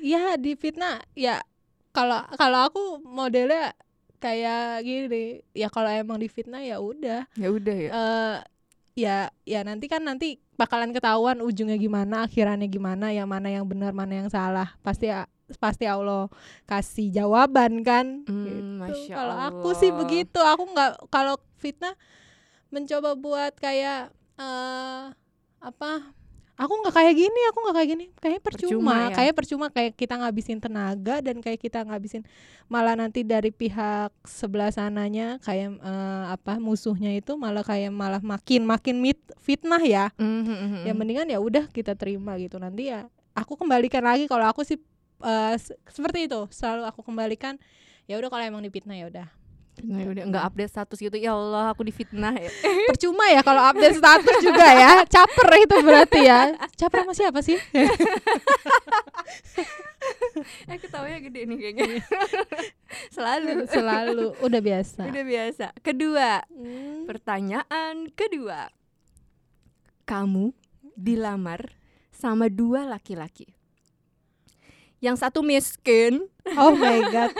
Ya 0.06 0.38
difitnah 0.38 1.02
ya 1.18 1.42
kalau 1.90 2.22
kalau 2.38 2.70
aku 2.70 2.84
modelnya 3.02 3.74
kayak 4.22 4.84
gini. 4.86 5.42
Ya 5.56 5.72
kalau 5.72 5.90
emang 5.90 6.20
difitnah 6.22 6.62
ya 6.62 6.78
udah. 6.78 7.26
Ya 7.34 7.48
udah 7.50 7.76
ya. 7.78 7.90
eh 7.90 8.38
ya 8.96 9.18
ya 9.44 9.60
nanti 9.66 9.92
kan 9.92 10.00
nanti 10.04 10.40
bakalan 10.56 10.96
ketahuan 10.96 11.44
ujungnya 11.44 11.76
gimana 11.76 12.24
akhirannya 12.24 12.72
gimana 12.72 13.12
yang 13.12 13.28
mana 13.28 13.52
yang 13.52 13.66
benar 13.66 13.92
mana 13.96 14.26
yang 14.26 14.30
salah. 14.30 14.76
Pasti 14.86 15.10
pasti 15.58 15.86
Allah 15.88 16.28
kasih 16.68 17.10
jawaban 17.14 17.82
kan? 17.82 18.28
Hmm, 18.28 18.84
gitu. 18.92 19.14
Kalau 19.14 19.36
aku 19.40 19.70
sih 19.74 19.90
begitu. 19.96 20.40
Aku 20.42 20.68
nggak 20.70 21.10
kalau 21.10 21.40
fitnah 21.58 21.96
mencoba 22.70 23.16
buat 23.16 23.54
kayak 23.56 24.12
eh 24.36 25.04
apa 25.64 25.92
aku 26.56 26.74
nggak 26.82 26.96
kayak 26.96 27.14
gini 27.20 27.42
aku 27.52 27.58
nggak 27.64 27.76
kayak 27.76 27.90
gini. 27.92 28.06
Kayak 28.20 28.40
percuma, 28.44 28.72
Percuma 28.72 28.96
ya. 28.96 29.16
kayak 29.16 29.34
percuma. 29.36 29.66
Kayak 29.72 29.92
kita 30.00 30.16
ngabisin 30.20 30.60
tenaga 30.64 31.16
dan 31.20 31.36
kayak 31.44 31.60
kita 31.60 31.84
ngabisin 31.84 32.24
malah 32.72 32.96
nanti 32.96 33.22
dari 33.28 33.52
pihak 33.52 34.12
sebelah 34.24 34.72
sananya 34.72 35.38
kayak 35.44 35.76
eh, 35.78 36.24
apa 36.32 36.58
musuhnya 36.58 37.12
itu 37.14 37.36
malah 37.36 37.62
kayak 37.62 37.92
malah 37.92 38.24
makin 38.24 38.64
makin 38.64 39.04
mit, 39.04 39.20
fitnah 39.44 39.84
ya. 39.84 40.10
Mhm, 40.16 40.44
mhm, 40.48 40.80
ya 40.88 40.92
mhm. 40.92 40.98
mendingan 40.98 41.28
ya 41.30 41.40
udah 41.44 41.68
kita 41.70 41.94
terima 41.94 42.40
gitu. 42.40 42.56
Nanti 42.58 42.90
ya 42.90 43.06
aku 43.36 43.60
kembalikan 43.60 44.02
lagi. 44.02 44.26
Kalau 44.32 44.48
aku 44.48 44.64
sih 44.64 44.80
se- 45.60 45.78
seperti 45.92 46.32
itu. 46.32 46.48
Selalu 46.52 46.88
aku 46.88 47.04
kembalikan 47.04 47.60
ya 48.06 48.16
udah 48.22 48.30
kalau 48.30 48.44
emang 48.46 48.64
difitnah 48.64 48.96
ya 48.96 49.08
udah 49.10 49.28
Nah, 49.84 50.08
udah 50.08 50.24
nggak 50.32 50.44
update 50.48 50.72
status 50.72 50.98
gitu. 50.98 51.18
Ya 51.20 51.36
Allah, 51.36 51.76
aku 51.76 51.84
difitnah 51.84 52.32
ya. 52.32 52.48
percuma 52.90 53.28
ya 53.28 53.44
kalau 53.44 53.60
update 53.60 54.00
status 54.00 54.38
juga 54.40 54.68
ya 54.72 55.04
caper 55.04 55.50
itu 55.60 55.76
berarti 55.84 56.20
ya 56.24 56.56
caper 56.76 57.04
sama 57.04 57.14
siapa 57.14 57.40
sih 57.42 57.60
eh 60.70 60.78
ketawanya 60.78 61.20
gede 61.22 61.42
nih 61.44 61.58
kayaknya. 61.58 61.86
Selalu. 63.16 63.66
selalu 63.68 64.26
udah 64.40 64.62
biasa 64.62 65.02
Udah 65.10 65.24
biasa. 65.26 65.66
Kedua, 65.82 66.40
Hmm. 66.48 67.04
pertanyaan 67.10 68.08
kedua. 68.14 68.70
Kamu 70.06 70.54
dilamar 70.94 71.74
sama 72.14 72.48
dua 72.48 72.86
laki-laki. 72.86 73.50
Yang 75.04 75.22
satu 75.22 75.44
miskin, 75.44 76.26
oh 76.56 76.74
my 76.74 76.98
god 77.12 77.34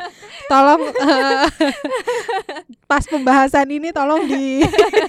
tolong 0.48 0.82
eh, 0.90 1.48
pas 2.90 3.04
pembahasan 3.06 3.68
ini 3.70 3.90
tolong 3.92 4.26
di 4.28 4.62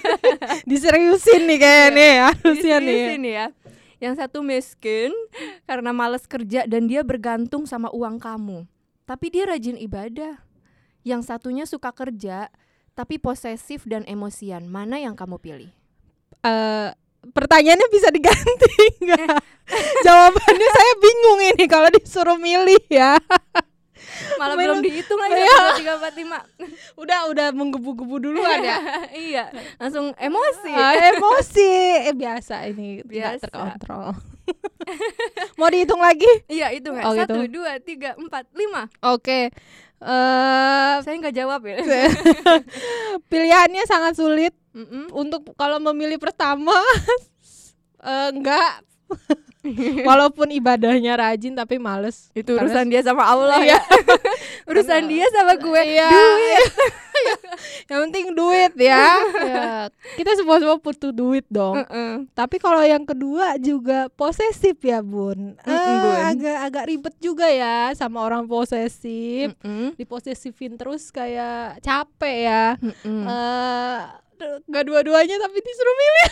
diseriusin 0.69 1.45
nih 1.45 1.59
kayaknya 1.61 2.05
ya 2.05 2.27
harusnya 2.33 2.77
nih 2.81 3.33
ya. 3.33 3.47
Yang 3.97 4.13
satu 4.21 4.45
miskin 4.45 5.09
karena 5.65 5.89
males 5.89 6.29
kerja 6.29 6.69
dan 6.69 6.85
dia 6.85 7.01
bergantung 7.01 7.65
sama 7.65 7.89
uang 7.89 8.21
kamu. 8.21 8.69
Tapi 9.09 9.25
dia 9.33 9.49
rajin 9.49 9.77
ibadah. 9.77 10.37
Yang 11.01 11.21
satunya 11.33 11.65
suka 11.65 11.89
kerja 11.95 12.51
tapi 12.93 13.17
posesif 13.17 13.85
dan 13.89 14.05
emosian. 14.05 14.69
Mana 14.69 15.01
yang 15.01 15.17
kamu 15.17 15.41
pilih? 15.41 15.71
Eh, 16.45 16.89
pertanyaannya 17.33 17.87
bisa 17.89 18.13
diganti 18.13 18.75
nggak? 19.05 19.37
Jawabannya 20.05 20.69
saya 20.73 20.93
bingung 21.01 21.41
ini 21.53 21.65
kalau 21.65 21.89
disuruh 21.89 22.37
milih 22.37 22.81
ya. 22.89 23.17
Malah 24.35 24.53
Belum- 24.53 24.79
belum 24.79 24.85
dihitung 24.85 25.19
aja 25.19 25.35
Iya. 25.35 25.57
tiga 25.75 25.93
empat 25.95 26.13
lima. 26.15 26.39
Udah 27.01 27.19
udah 27.27 27.47
menggebu-gebu 27.51 28.15
duluan 28.19 28.59
ya. 28.59 28.77
iya, 29.29 29.43
langsung 29.77 30.11
emosi. 30.15 30.71
Ah, 30.71 30.93
emosi 31.11 31.71
eh, 32.03 32.15
biasa 32.15 32.67
ini 32.67 33.01
Biasa. 33.01 33.07
tidak 33.07 33.31
terkontrol. 33.43 34.07
Mau 35.55 35.67
dihitung 35.67 35.99
lagi? 35.99 36.29
Iya 36.47 36.71
itu 36.71 36.87
nggak? 36.87 37.03
Oh, 37.03 37.13
gitu. 37.13 37.35
Satu, 37.35 37.43
dua, 37.47 37.71
tiga, 37.79 38.15
empat, 38.15 38.47
lima. 38.51 38.87
Oke. 39.01 39.51
Eh 39.97 40.93
Saya 40.99 41.15
nggak 41.15 41.35
jawab 41.35 41.61
ya. 41.63 41.81
pilihannya 43.27 43.83
sangat 43.83 44.13
sulit 44.13 44.53
Mm-mm. 44.71 45.09
untuk 45.11 45.41
kalau 45.53 45.81
memilih 45.81 46.15
pertama 46.15 46.75
eh, 47.99 48.29
enggak 48.29 48.85
walaupun 50.09 50.47
ibadahnya 50.49 51.15
rajin 51.15 51.53
tapi 51.53 51.77
males 51.77 52.29
Itu 52.31 52.53
Karena- 52.53 52.67
urusan 52.67 52.85
dia 52.87 53.01
sama 53.01 53.23
Allah 53.23 53.59
Iya. 53.59 53.73
ya. 53.73 53.79
urusan 54.69 55.01
Karena- 55.01 55.09
dia 55.09 55.25
sama 55.29 55.53
gue. 55.55 55.81
Iya. 55.83 56.09
Duit. 56.09 56.63
yang 57.89 57.99
penting 58.05 58.25
duit 58.31 58.73
ya. 58.77 59.17
Ya, 59.41 59.69
kita 60.13 60.31
semua 60.33 60.57
semua 60.57 60.77
butuh 60.77 61.09
duit 61.09 61.43
dong 61.47 61.81
Heeh. 61.81 62.29
tapi 62.31 62.57
kalau 62.57 62.79
yang 62.79 63.01
kedua 63.03 63.57
juga 63.57 64.05
posesif 64.11 64.77
ya 64.79 65.01
bun, 65.01 65.57
Mm-mm, 65.57 65.97
Bun. 65.97 66.17
agak 66.23 66.57
agak 66.61 66.83
ribet 66.85 67.15
juga 67.17 67.47
ya 67.47 67.89
sama 67.93 68.21
orang 68.21 68.45
posesif 68.45 69.49
Mm-mm. 69.57 69.97
diposesifin 69.97 70.75
terus 70.75 71.09
kayak 71.09 71.81
capek 71.81 72.37
ya 72.45 72.65
Mm-mm. 72.77 73.23
eh 73.25 73.97
nggak 74.37 74.83
dua-duanya 74.85 75.35
tapi 75.39 75.57
disuruh 75.57 75.95
milih 75.97 76.29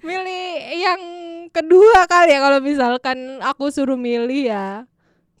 milih 0.00 0.44
yang 0.74 1.00
kedua 1.50 2.04
kali 2.04 2.30
ya 2.30 2.40
kalau 2.40 2.58
misalkan 2.58 3.18
aku 3.40 3.68
suruh 3.68 3.96
milih 3.96 4.46
ya 4.46 4.66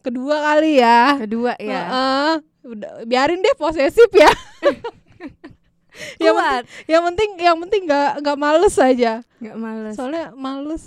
kedua 0.00 0.36
kali 0.42 0.78
ya 0.78 1.16
Kedua 1.18 1.52
ya. 1.56 1.80
Heeh. 1.82 2.32
udah 2.64 2.90
biarin 3.04 3.40
deh 3.40 3.52
posesif 3.54 4.08
ya 4.10 4.28
yang, 6.18 6.34
penting, 6.34 6.64
yang 6.88 7.02
penting 7.04 7.30
yang 7.38 7.56
penting 7.58 7.82
nggak 7.84 8.10
nggak 8.20 8.36
males 8.36 8.74
aja 8.76 9.20
Nggak 9.38 9.56
males. 9.56 9.94
soalnya 9.94 10.26
males 10.32 10.84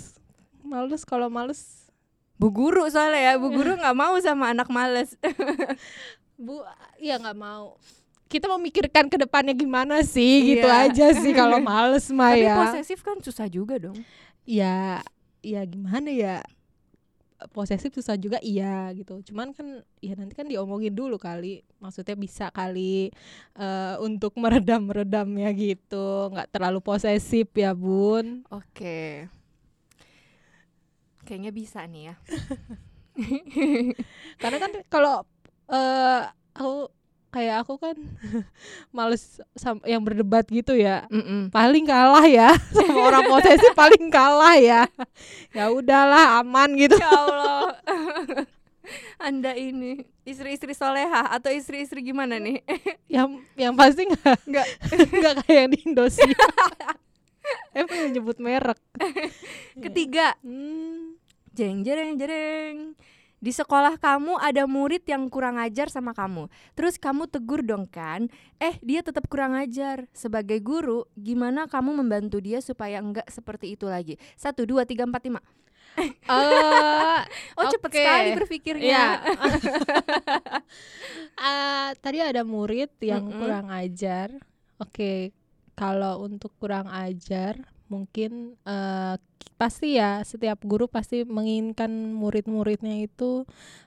males 0.60 1.02
kalau 1.02 1.28
males 1.28 1.60
Bu 2.38 2.54
guru 2.54 2.86
soalnya 2.86 3.18
ya, 3.18 3.32
bu 3.34 3.50
guru 3.50 3.74
nggak 3.74 3.98
mau 3.98 4.14
sama 4.22 4.54
anak 4.54 4.70
males. 4.70 5.18
bu 6.38 6.62
ya 6.96 7.18
nggak 7.18 7.34
mau 7.34 7.74
kita 8.28 8.46
memikirkan 8.46 9.08
ke 9.08 9.16
depannya 9.16 9.52
gimana 9.52 10.00
sih 10.00 10.54
gitu 10.54 10.64
Iya. 10.64 10.86
aja 10.86 11.06
sih 11.16 11.32
kalau 11.32 11.58
males 11.64 12.06
mah 12.08 12.30
Tapi 12.30 12.44
ya 12.44 12.54
posesif 12.58 13.00
kan 13.00 13.16
susah 13.18 13.48
juga 13.48 13.80
dong. 13.80 13.96
ya 14.44 15.00
ya 15.40 15.60
gimana 15.64 16.08
ya 16.08 16.44
posesif 17.48 17.94
susah 17.94 18.14
juga 18.14 18.36
iya 18.42 18.90
gitu 18.92 19.22
cuman 19.22 19.54
kan 19.54 19.80
ya 19.98 20.12
nanti 20.12 20.34
kan 20.34 20.44
diomongin 20.44 20.90
dulu 20.90 21.16
kali 21.16 21.62
maksudnya 21.78 22.12
bisa 22.12 22.50
kali 22.50 23.14
eh, 23.54 23.94
untuk 23.98 24.34
meredam 24.34 24.84
meredamnya 24.84 25.46
gitu 25.50 26.28
nggak 26.28 26.50
terlalu 26.50 26.80
posesif 26.80 27.46
ya 27.52 27.72
bun 27.72 28.42
Oke. 28.50 29.30
Kayaknya 31.22 31.52
bisa 31.52 31.84
nih 31.84 32.08
ya. 32.08 32.14
karena 34.40 34.58
kan 34.58 34.72
kalau 34.88 35.14
eh 35.68 36.22
aku 36.52 36.88
kayak 37.28 37.64
aku 37.64 37.76
kan 37.76 37.96
males 38.96 39.40
yang 39.84 40.00
berdebat 40.00 40.48
gitu 40.48 40.72
ya. 40.74 41.04
Mm-mm. 41.12 41.52
paling 41.52 41.84
kalah 41.84 42.24
ya 42.24 42.56
sama 42.76 43.12
orang 43.12 43.24
posesif 43.28 43.72
paling 43.76 44.08
kalah 44.08 44.56
ya. 44.56 44.82
Ya 45.52 45.68
udahlah 45.68 46.40
aman 46.40 46.72
gitu. 46.76 46.96
Ya 46.96 47.10
Allah. 47.12 47.76
Anda 49.28 49.52
ini 49.52 50.08
istri-istri 50.24 50.72
soleha 50.72 51.28
atau 51.28 51.52
istri-istri 51.52 52.00
gimana 52.00 52.40
nih? 52.40 52.64
Yang 53.04 53.44
yang 53.60 53.76
pasti 53.76 54.08
nggak 54.08 54.36
nggak. 54.48 54.66
nggak 55.12 55.34
kayak 55.44 55.66
di 55.76 55.78
Indosiar. 55.84 56.32
Emang 57.76 58.08
yang 58.08 58.12
nyebut 58.16 58.40
merek. 58.40 58.80
Ketiga. 59.76 60.32
Hmm, 60.40 61.20
jeng 61.52 61.84
jeng 61.84 62.16
jeng 62.16 62.96
di 63.38 63.54
sekolah 63.54 63.96
kamu 63.96 64.34
ada 64.42 64.66
murid 64.66 65.06
yang 65.06 65.30
kurang 65.30 65.56
ajar 65.56 65.86
sama 65.88 66.10
kamu 66.10 66.50
terus 66.74 66.98
kamu 66.98 67.30
tegur 67.30 67.62
dong 67.62 67.86
kan 67.86 68.26
eh 68.58 68.74
dia 68.82 68.98
tetap 69.00 69.30
kurang 69.30 69.54
ajar 69.54 70.10
sebagai 70.10 70.58
guru 70.58 71.06
gimana 71.14 71.70
kamu 71.70 72.02
membantu 72.02 72.42
dia 72.42 72.58
supaya 72.58 72.98
enggak 72.98 73.30
seperti 73.30 73.78
itu 73.78 73.86
lagi 73.86 74.18
satu 74.34 74.66
dua 74.66 74.82
tiga 74.82 75.06
empat 75.06 75.22
lima 75.30 75.38
eh, 75.98 77.20
oh 77.58 77.70
cepet 77.70 77.90
Oke. 77.90 77.98
sekali 78.02 78.28
berpikirnya 78.34 78.86
Iya. 78.86 79.06
Ah, 81.38 81.94
tadi 82.04 82.18
ada 82.18 82.42
murid 82.42 82.90
yang 83.02 83.30
Mm-mm. 83.30 83.38
kurang 83.38 83.66
ajar. 83.70 84.34
Oke, 84.78 85.30
kalau 85.74 86.26
untuk 86.26 86.54
kurang 86.58 86.86
ajar 86.90 87.58
mungkin 87.88 88.58
eh, 88.62 89.16
ki- 89.37 89.37
pasti 89.58 89.98
ya 89.98 90.22
setiap 90.22 90.62
guru 90.62 90.86
pasti 90.86 91.26
menginginkan 91.26 91.90
murid-muridnya 92.14 93.02
itu 93.04 93.42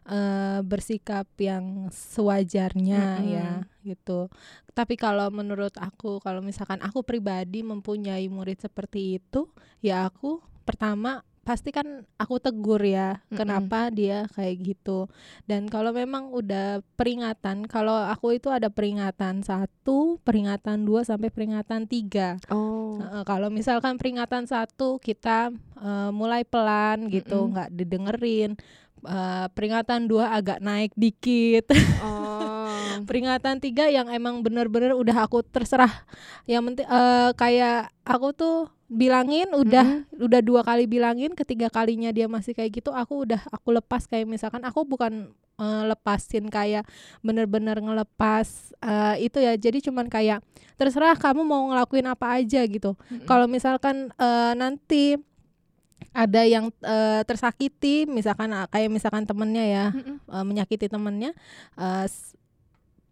eh, 0.05 0.59
bersikap 0.61 1.25
yang 1.39 1.87
sewajarnya 1.89 3.23
Mm-mm. 3.23 3.31
ya 3.31 3.49
gitu. 3.87 4.27
Tapi 4.75 4.99
kalau 4.99 5.31
menurut 5.31 5.71
aku 5.79 6.19
kalau 6.19 6.43
misalkan 6.43 6.83
aku 6.83 7.01
pribadi 7.07 7.63
mempunyai 7.63 8.27
murid 8.27 8.59
seperti 8.59 9.17
itu, 9.23 9.47
ya 9.79 10.11
aku 10.11 10.43
pertama 10.67 11.23
pasti 11.41 11.73
kan 11.73 12.05
aku 12.21 12.37
tegur 12.37 12.77
ya 12.85 13.17
kenapa 13.33 13.89
dia 13.89 14.29
kayak 14.37 14.55
gitu. 14.61 15.09
Dan 15.49 15.67
kalau 15.67 15.89
memang 15.89 16.29
udah 16.29 16.85
peringatan 16.95 17.65
kalau 17.65 17.97
aku 17.97 18.37
itu 18.37 18.53
ada 18.53 18.69
peringatan 18.69 19.41
satu 19.41 20.21
peringatan 20.21 20.85
dua 20.85 21.01
sampai 21.01 21.33
peringatan 21.33 21.89
tiga. 21.89 22.37
Oh. 22.53 23.01
Kalau 23.25 23.49
misalkan 23.49 23.97
peringatan 23.97 24.45
satu 24.45 25.01
kita 25.01 25.49
eh, 25.81 26.11
mulai 26.13 26.45
pelan 26.45 27.09
gitu 27.09 27.49
nggak 27.49 27.73
didengerin 27.73 28.55
Eh, 29.01 29.45
peringatan 29.57 30.05
dua 30.05 30.29
agak 30.37 30.61
naik 30.61 30.93
dikit. 30.93 31.73
Oh. 32.05 32.29
Peringatan 33.09 33.57
tiga 33.57 33.89
yang 33.89 34.13
emang 34.13 34.45
bener-bener 34.45 34.93
udah 34.93 35.25
aku 35.25 35.41
terserah. 35.41 36.05
Yang 36.45 36.61
penting 36.69 36.87
eh, 36.87 37.29
kayak 37.33 37.89
aku 38.05 38.29
tuh 38.37 38.57
bilangin 38.91 39.47
udah 39.55 39.87
udah 40.19 40.41
dua 40.43 40.61
kali 40.61 40.83
bilangin 40.83 41.31
ketiga 41.31 41.71
kalinya 41.71 42.11
dia 42.11 42.27
masih 42.27 42.51
kayak 42.51 42.83
gitu 42.83 42.91
aku 42.91 43.23
udah 43.23 43.39
aku 43.47 43.71
lepas 43.71 44.03
kayak 44.03 44.27
misalkan 44.27 44.59
aku 44.61 44.83
bukan 44.83 45.31
eh, 45.55 45.83
lepasin 45.87 46.51
kayak 46.51 46.83
bener-bener 47.23 47.79
ngelepas 47.79 48.75
eh, 48.77 49.23
itu 49.23 49.39
ya 49.39 49.55
jadi 49.55 49.79
cuman 49.79 50.11
kayak 50.11 50.43
terserah 50.75 51.15
kamu 51.15 51.39
mau 51.39 51.71
ngelakuin 51.71 52.03
apa 52.05 52.35
aja 52.35 52.67
gitu 52.67 52.99
Mm-mm. 53.07 53.23
kalau 53.23 53.47
misalkan 53.47 54.11
eh, 54.11 54.53
nanti 54.53 55.15
ada 56.11 56.43
yang 56.43 56.67
eh, 56.83 57.23
tersakiti 57.23 58.03
misalkan 58.03 58.51
kayak 58.67 58.91
misalkan 58.91 59.23
temennya 59.23 59.63
ya 59.63 59.85
Mm-mm. 59.95 60.19
eh, 60.19 60.43
menyakiti 60.43 60.91
temennya 60.91 61.31
s- 62.03 62.35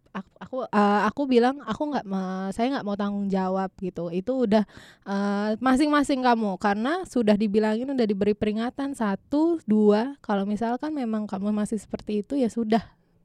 aku 0.09 0.29
aku, 0.41 0.57
eh, 0.67 1.01
aku 1.05 1.21
bilang 1.29 1.61
aku 1.63 1.93
nggak 1.93 2.05
saya 2.55 2.67
nggak 2.77 2.85
mau 2.85 2.97
tanggung 2.97 3.27
jawab 3.29 3.69
gitu. 3.77 4.09
Itu 4.09 4.49
udah 4.49 4.63
eh, 5.05 5.49
masing-masing 5.61 6.25
kamu. 6.25 6.57
Karena 6.57 7.05
sudah 7.05 7.35
dibilangin 7.37 7.89
udah 7.89 8.07
diberi 8.07 8.33
peringatan 8.33 8.97
satu 8.97 9.61
dua 9.63 10.17
kalau 10.21 10.43
misalkan 10.49 10.93
memang 10.95 11.29
kamu 11.29 11.53
masih 11.53 11.77
seperti 11.77 12.25
itu 12.25 12.33
ya 12.37 12.49
sudah 12.49 12.81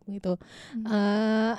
gitu. 0.08 0.36
Hmm. 0.76 0.84
Eh, 0.84 1.54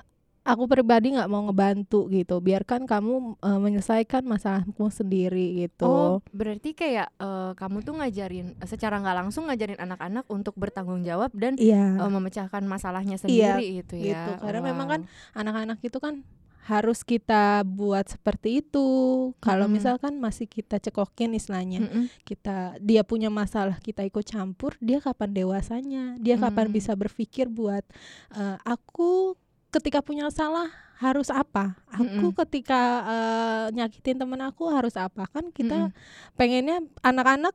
aku 0.46 0.64
pribadi 0.66 1.12
nggak 1.12 1.26
mau 1.26 1.42
ngebantu 1.44 2.06
gitu 2.08 2.38
biarkan 2.38 2.86
kamu 2.86 3.14
eh, 3.36 3.60
menyelesaikan 3.60 4.22
masalahmu 4.24 4.88
sendiri 4.90 5.66
gitu 5.66 5.86
Oh, 5.86 6.22
berarti 6.30 6.72
kayak 6.72 7.10
eh, 7.18 7.52
kamu 7.54 7.82
tuh 7.82 7.98
ngajarin 7.98 8.54
secara 8.64 9.02
nggak 9.02 9.18
langsung 9.20 9.50
ngajarin 9.50 9.82
anak-anak 9.82 10.26
untuk 10.30 10.54
bertanggung 10.54 11.02
jawab 11.02 11.34
dan 11.34 11.58
iya 11.58 11.98
eh, 11.98 12.12
memecahkan 12.12 12.62
masalahnya 12.64 13.18
Iya, 13.18 13.22
sendiri 13.58 13.66
gitu 13.82 13.96
ya. 13.98 14.06
gitu. 14.06 14.32
Karena 14.40 14.62
memang 14.64 14.88
kan 14.88 15.02
Wow. 15.06 15.42
anak-anak 15.42 15.80
itu 15.82 15.98
kan 15.98 16.22
harus 16.66 17.06
kita 17.06 17.62
buat 17.62 18.10
seperti 18.10 18.66
itu. 18.66 18.88
Kalau 19.38 19.70
Mm-mm. 19.70 19.78
misalkan 19.78 20.18
masih 20.18 20.50
kita 20.50 20.82
cekokin 20.82 21.38
istilahnya, 21.38 21.86
Mm-mm. 21.86 22.10
kita 22.26 22.82
dia 22.82 23.06
punya 23.06 23.30
masalah 23.30 23.78
kita 23.78 24.02
ikut 24.02 24.26
campur, 24.26 24.74
dia 24.82 24.98
kapan 24.98 25.30
dewasanya? 25.32 26.18
Dia 26.18 26.42
kapan 26.42 26.70
Mm. 26.70 26.74
bisa 26.74 26.98
berpikir 26.98 27.54
buat 27.54 27.86
eh, 28.34 28.58
aku 28.66 29.10
ketika 29.76 30.00
punya 30.00 30.32
salah 30.32 30.72
harus 30.96 31.28
apa? 31.28 31.76
Aku 31.92 32.32
Mm-mm. 32.32 32.40
ketika 32.48 32.82
eh, 33.04 33.66
nyakitin 33.76 34.16
temen 34.16 34.40
aku 34.40 34.72
harus 34.72 34.96
apa? 34.96 35.28
Kan 35.28 35.52
kita 35.52 35.92
Mm-mm. 35.92 36.36
pengennya 36.40 36.78
anak-anak 37.04 37.52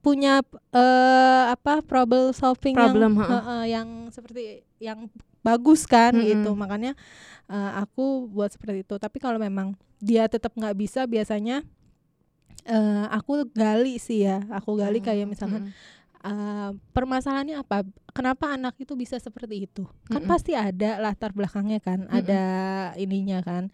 punya 0.00 0.40
eh, 0.72 1.44
apa 1.52 1.84
problem 1.84 2.32
solving 2.32 2.80
Problem, 2.80 3.20
yang 3.20 3.20
heeh. 3.20 3.30
heeh, 3.44 3.62
yang 3.76 3.88
seperti 4.08 4.42
yang 4.80 5.12
bagus 5.44 5.84
kan 5.84 6.16
Mm-mm. 6.16 6.24
gitu 6.24 6.56
makanya 6.56 6.96
eh, 7.52 7.70
aku 7.84 8.28
buat 8.28 8.48
seperti 8.52 8.84
itu 8.84 8.96
tapi 8.96 9.20
kalau 9.20 9.36
memang 9.36 9.76
dia 10.00 10.24
tetap 10.28 10.56
nggak 10.56 10.76
bisa 10.76 11.04
biasanya 11.04 11.60
eh, 12.64 13.04
aku 13.12 13.48
gali 13.52 14.00
sih 14.00 14.24
ya 14.24 14.40
aku 14.52 14.76
gali 14.80 15.00
kayak 15.00 15.28
misalkan 15.28 15.68
Mm-mm. 15.68 15.99
Eh, 16.20 16.70
permasalahannya 16.92 17.56
apa? 17.58 17.84
Kenapa 18.10 18.52
anak 18.52 18.74
itu 18.76 18.92
bisa 18.94 19.16
seperti 19.16 19.64
itu? 19.64 19.86
Kan 20.06 20.24
Mm-mm. 20.24 20.30
pasti 20.30 20.52
ada 20.52 20.98
latar 20.98 21.32
belakangnya 21.32 21.78
kan 21.78 22.04
Mm-mm. 22.04 22.18
ada 22.20 22.42
ininya 22.96 23.40
kan. 23.40 23.70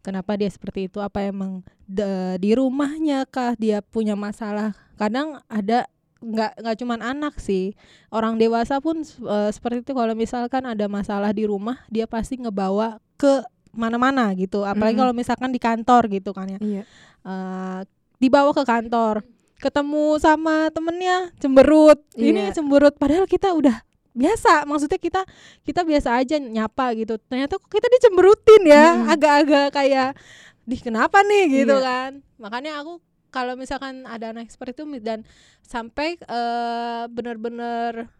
Kenapa 0.00 0.32
dia 0.34 0.48
seperti 0.48 0.88
itu? 0.88 0.96
Apa 0.98 1.28
emang 1.28 1.60
de- 1.84 2.40
di 2.40 2.56
rumahnya 2.56 3.28
kah 3.28 3.52
dia 3.54 3.84
punya 3.84 4.16
masalah? 4.16 4.72
Kadang 4.96 5.44
ada 5.44 5.84
nggak 6.20 6.60
nggak 6.60 6.76
cuman 6.80 7.00
anak 7.04 7.36
sih. 7.36 7.76
Orang 8.08 8.40
dewasa 8.40 8.80
pun 8.80 9.04
eh, 9.04 9.50
seperti 9.52 9.84
itu. 9.84 9.92
Kalau 9.92 10.16
misalkan 10.16 10.64
ada 10.64 10.88
masalah 10.88 11.36
di 11.36 11.44
rumah 11.44 11.84
dia 11.92 12.08
pasti 12.08 12.40
ngebawa 12.40 12.96
ke 13.20 13.44
mana-mana 13.76 14.32
gitu. 14.32 14.64
Apalagi 14.64 14.96
Mm-mm. 14.96 15.04
kalau 15.04 15.12
misalkan 15.12 15.52
di 15.52 15.60
kantor 15.60 16.08
gitu 16.08 16.32
kan 16.32 16.48
ya. 16.48 16.58
Iya. 16.64 16.82
eh, 17.20 17.80
dibawa 18.16 18.52
ke 18.52 18.64
kantor 18.64 19.20
ketemu 19.60 20.16
sama 20.16 20.72
temennya 20.72 21.28
cemberut. 21.36 22.00
Ini 22.16 22.50
Iya. 22.50 22.56
cemberut 22.56 22.96
padahal 22.96 23.28
kita 23.28 23.52
udah 23.52 23.84
biasa. 24.10 24.64
Maksudnya 24.64 24.96
kita 24.96 25.22
kita 25.62 25.84
biasa 25.84 26.16
aja 26.16 26.36
nyapa 26.40 26.96
gitu. 26.96 27.20
Ternyata 27.20 27.60
kok 27.60 27.68
kita 27.68 27.86
dicemberutin 27.92 28.64
ya 28.66 29.04
agak-agak 29.06 29.70
kayak 29.70 30.16
di 30.64 30.76
kenapa 30.80 31.20
nih? 31.22 31.62
gitu 31.62 31.76
Iya. 31.76 31.84
kan. 31.84 32.10
Makanya 32.40 32.80
aku 32.80 32.98
kalau 33.30 33.54
misalkan 33.54 34.02
ada 34.08 34.34
anak 34.34 34.50
seperti 34.50 34.80
itu 34.80 34.84
dan 34.98 35.22
sampai 35.62 36.18
eh, 36.18 37.04
bener-bener 37.06 38.10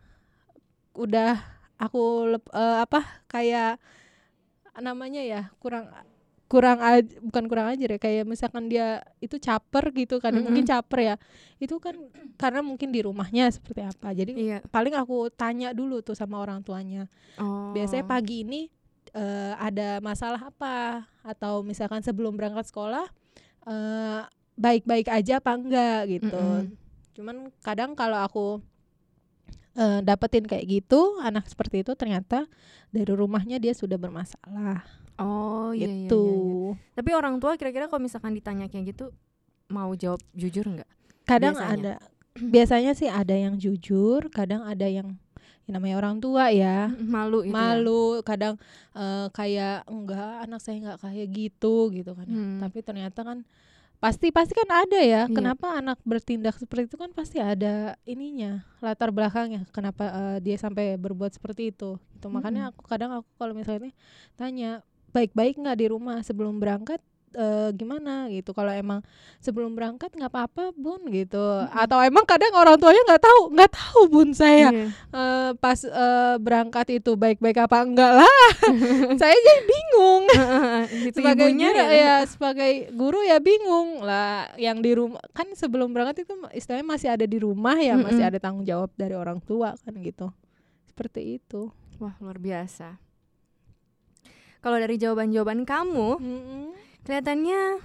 udah 0.95 1.41
aku 1.77 2.03
lep- 2.37 2.53
eh, 2.53 2.77
apa 2.85 3.01
kayak 3.27 3.81
namanya 4.79 5.21
ya 5.21 5.43
kurang 5.59 5.91
kurang 6.51 6.83
aj- 6.83 7.23
bukan 7.23 7.45
kurang 7.47 7.71
ajar 7.71 7.89
ya 7.89 7.99
kayak 7.99 8.27
misalkan 8.27 8.67
dia 8.67 8.99
itu 9.17 9.39
caper 9.39 9.95
gitu 9.95 10.19
kan 10.19 10.35
Mm-mm. 10.35 10.45
mungkin 10.45 10.67
caper 10.67 10.99
ya 11.01 11.15
itu 11.57 11.79
kan 11.79 11.95
karena 12.35 12.59
mungkin 12.61 12.91
di 12.91 13.01
rumahnya 13.01 13.47
seperti 13.49 13.81
apa 13.81 14.11
jadi 14.11 14.33
Iya. 14.33 14.59
paling 14.67 14.93
aku 14.93 15.31
tanya 15.31 15.71
dulu 15.71 16.01
tuh 16.01 16.13
sama 16.13 16.37
orang 16.37 16.61
tuanya 16.61 17.07
Oh. 17.37 17.71
biasanya 17.71 18.03
pagi 18.03 18.43
ini 18.43 18.67
eh, 19.13 19.55
ada 19.57 19.99
masalah 20.01 20.43
apa 20.45 21.07
atau 21.23 21.63
misalkan 21.63 21.99
sebelum 22.01 22.35
berangkat 22.35 22.67
sekolah 22.67 23.07
eh, 23.65 24.21
baik-baik 24.53 25.07
aja 25.09 25.39
apa 25.39 25.55
enggak 25.55 26.01
gitu 26.11 26.35
Mm-mm. 26.35 26.75
cuman 27.13 27.37
kadang 27.61 27.95
kalau 27.95 28.19
aku 28.19 28.47
eh, 29.75 30.01
dapetin 30.01 30.45
kayak 30.45 30.67
gitu 30.69 31.19
anak 31.21 31.47
seperti 31.47 31.83
itu 31.83 31.95
ternyata 31.95 32.51
dari 32.89 33.13
rumahnya 33.13 33.57
dia 33.57 33.71
sudah 33.71 33.95
bermasalah 33.97 34.83
Oh 35.21 35.71
iya, 35.71 35.85
iya, 35.85 35.87
iya, 35.87 35.97
gitu 36.07 36.23
iya. 36.73 36.97
Tapi 36.97 37.11
orang 37.13 37.37
tua 37.37 37.55
kira-kira 37.55 37.87
kalau 37.87 38.01
misalkan 38.01 38.33
ditanya 38.33 38.67
kayak 38.67 38.91
gitu 38.91 39.13
mau 39.69 39.93
jawab 39.93 40.19
jujur 40.33 40.65
nggak? 40.67 40.89
kadang 41.23 41.55
Biasanya. 41.55 41.77
ada 41.77 41.93
biasanya 42.35 42.93
sih 42.93 43.07
ada 43.07 43.33
yang 43.33 43.55
jujur 43.55 44.27
kadang 44.29 44.63
ada 44.63 44.83
yang 44.85 45.15
yang 45.63 45.73
namanya 45.73 45.95
orang 45.97 46.19
tua 46.19 46.49
ya 46.49 46.91
Malu 46.91 47.45
itu. 47.45 47.49
ya? 47.49 47.55
malu 47.55 48.03
kadang 48.21 48.55
eh, 48.93 49.27
kayak 49.31 49.87
enggak 49.87 50.43
anak 50.43 50.59
saya 50.59 50.77
nggak 50.81 50.99
kayak 50.99 51.27
gitu 51.29 51.75
gitu 51.93 52.11
kan 52.13 52.27
ya. 52.27 52.35
Hmm. 52.35 52.59
tapi 52.59 52.79
ternyata 52.81 53.21
kan 53.23 53.39
pasti 53.97 54.33
pasti 54.33 54.57
kan 54.57 54.67
ada 54.67 54.99
ya 54.99 55.29
Iya. 55.29 55.31
kenapa 55.31 55.77
anak 55.77 56.01
bertindak 56.03 56.57
seperti 56.57 56.89
itu 56.89 56.97
kan 56.97 57.13
pasti 57.13 57.37
ada 57.37 57.95
ininya 58.03 58.65
latar 58.81 59.13
belakangnya 59.13 59.69
kenapa 59.71 60.09
eh, 60.11 60.39
dia 60.41 60.57
sampai 60.57 60.97
berbuat 60.97 61.31
seperti 61.31 61.71
itu 61.71 61.95
itu 62.11 62.27
makanya 62.27 62.73
aku 62.73 62.83
kadang 62.83 63.13
aku 63.13 63.29
kalau 63.37 63.53
misalnya 63.53 63.93
tanya 64.35 64.81
baik-baik 65.11 65.59
nggak 65.59 65.79
di 65.79 65.87
rumah 65.87 66.23
sebelum 66.23 66.59
berangkat 66.59 66.99
eh, 67.31 67.71
gimana 67.71 68.27
gitu. 68.27 68.51
Kalau 68.51 68.75
emang 68.75 69.07
sebelum 69.39 69.79
berangkat 69.79 70.11
nggak 70.11 70.31
apa-apa 70.31 70.75
bun 70.75 71.07
gitu. 71.11 71.39
Atau 71.71 72.03
emang 72.03 72.27
kadang 72.27 72.51
orang 72.55 72.75
tuanya 72.75 72.99
nggak 73.07 73.23
tahu 73.23 73.41
nggak 73.55 73.71
tahu 73.71 74.01
bun 74.11 74.31
saya 74.35 74.75
Iya. 74.75 74.87
eh, 74.91 75.51
pas 75.55 75.79
eh, 75.79 76.35
berangkat 76.43 76.99
itu 76.99 77.15
baik-baik 77.15 77.59
apa 77.63 77.87
enggak 77.87 78.13
lah. 78.19 78.37
Saya 79.21 79.35
jadi 79.35 79.63
bingung. 79.63 80.25
Sebagai 81.15 81.49
guru, 81.55 81.71
ya. 81.71 81.87
ya 81.91 82.17
sebagai 82.27 82.73
guru 82.91 83.21
ya 83.23 83.39
bingung. 83.39 84.03
Lah 84.03 84.51
yang 84.59 84.83
di 84.83 84.91
rumah 84.95 85.23
kan 85.31 85.47
sebelum 85.55 85.95
berangkat 85.95 86.27
itu 86.27 86.35
istilahnya 86.51 86.87
masih 86.87 87.09
ada 87.15 87.27
di 87.31 87.39
rumah 87.39 87.79
ya 87.79 87.95
masih 87.95 88.27
Mm-mm. 88.27 88.31
ada 88.35 88.39
tanggung 88.43 88.67
jawab 88.67 88.91
dari 88.99 89.15
orang 89.15 89.39
tua 89.39 89.75
kan 89.79 89.95
gitu. 90.03 90.35
Seperti 90.91 91.39
itu. 91.39 91.71
Wah, 92.03 92.17
luar 92.19 92.43
biasa. 92.43 92.99
Kalau 94.61 94.77
dari 94.77 95.01
jawaban-jawaban 95.01 95.65
kamu, 95.65 96.21
kelihatannya 97.05 97.81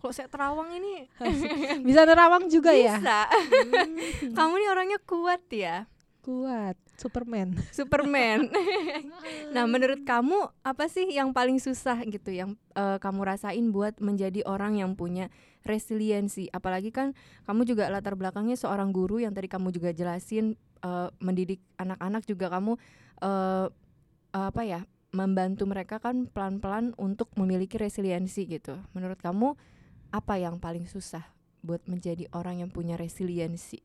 kalau 0.00 0.12
saya 0.16 0.28
terawang 0.32 0.72
ini 0.72 1.04
bisa 1.88 2.08
nerawang 2.08 2.48
juga 2.48 2.72
ya 2.72 2.96
bisa. 2.96 3.28
Hmm, 3.28 4.32
kamu 4.32 4.52
nih 4.56 4.68
orangnya 4.72 4.98
kuat 5.04 5.44
ya. 5.52 5.84
kuat 6.20 6.76
Superman 7.00 7.56
Superman. 7.72 8.52
nah, 9.56 9.64
menurut 9.64 10.04
kamu 10.04 10.52
apa 10.60 10.84
sih 10.84 11.08
yang 11.08 11.32
paling 11.32 11.56
susah 11.56 11.96
gitu 12.04 12.28
yang 12.28 12.60
eh, 12.76 13.00
kamu 13.00 13.24
rasain 13.24 13.72
buat 13.72 13.96
menjadi 14.04 14.44
orang 14.44 14.76
yang 14.76 14.92
punya 14.96 15.32
resiliensi? 15.64 16.52
Apalagi 16.52 16.92
kan 16.92 17.16
kamu 17.48 17.64
juga 17.64 17.88
latar 17.88 18.20
belakangnya 18.20 18.56
seorang 18.56 18.92
guru 18.92 19.20
yang 19.20 19.32
tadi 19.32 19.48
kamu 19.48 19.72
juga 19.72 19.96
jelasin 19.96 20.60
eh, 20.84 21.08
mendidik 21.24 21.64
anak-anak 21.80 22.28
juga 22.28 22.52
kamu 22.52 22.76
eh, 23.24 23.66
apa 24.36 24.62
ya? 24.64 24.84
Membantu 25.10 25.66
mereka 25.66 25.98
kan 25.98 26.30
pelan-pelan 26.30 26.94
untuk 26.98 27.30
memiliki 27.34 27.78
resiliensi 27.78 28.46
gitu. 28.46 28.78
Menurut 28.94 29.18
kamu 29.18 29.58
apa 30.10 30.34
yang 30.38 30.58
paling 30.58 30.86
susah 30.86 31.22
buat 31.62 31.82
menjadi 31.86 32.30
orang 32.32 32.62
yang 32.64 32.70
punya 32.70 32.94
resiliensi? 32.98 33.82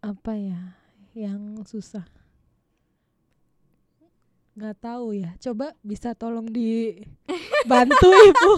apa 0.00 0.32
ya 0.32 0.80
yang 1.12 1.60
susah 1.68 2.08
nggak 4.50 4.76
tahu 4.78 5.14
ya 5.14 5.30
coba 5.38 5.72
bisa 5.80 6.12
tolong 6.12 6.50
dibantu 6.50 8.08
ibu 8.28 8.52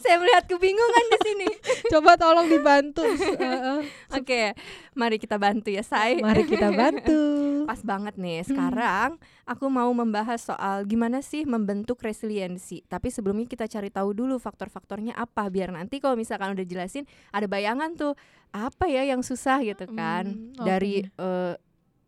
Saya 0.00 0.16
melihat 0.16 0.44
kebingungan 0.44 1.04
di 1.06 1.18
sini. 1.22 1.48
coba 1.92 2.16
tolong 2.16 2.48
dibantu 2.48 3.04
Heeh. 3.40 3.80
Oke, 4.10 4.52
mari 4.92 5.16
kita 5.16 5.36
bantu 5.36 5.68
ya, 5.68 5.80
Say. 5.80 6.20
mari 6.20 6.44
kita 6.44 6.68
bantu 6.72 7.20
Pas 7.64 7.80
banget 7.80 8.16
nih. 8.16 8.44
Sekarang 8.44 9.16
aku 9.44 9.68
mau 9.68 9.88
membahas 9.90 10.44
soal 10.44 10.84
gimana 10.84 11.24
sih 11.24 11.44
membentuk 11.44 12.00
resiliensi. 12.00 12.84
Tapi 12.84 13.08
sebelumnya 13.08 13.48
kita 13.48 13.64
cari 13.64 13.88
tahu 13.88 14.12
dulu 14.12 14.36
faktor-faktornya 14.36 15.12
apa 15.14 15.48
biar 15.48 15.72
nanti 15.72 15.96
kalau 15.96 16.12
misalkan 16.14 16.52
udah 16.52 16.64
jelasin 16.64 17.04
ada 17.32 17.48
bayangan 17.48 17.96
tuh 17.96 18.12
apa 18.52 18.86
ya 18.86 19.02
yang 19.02 19.24
susah 19.24 19.60
gitu 19.60 19.88
kan 19.90 20.24
Hmm, 20.30 20.60
dari 20.60 21.04
oke. 21.16 21.56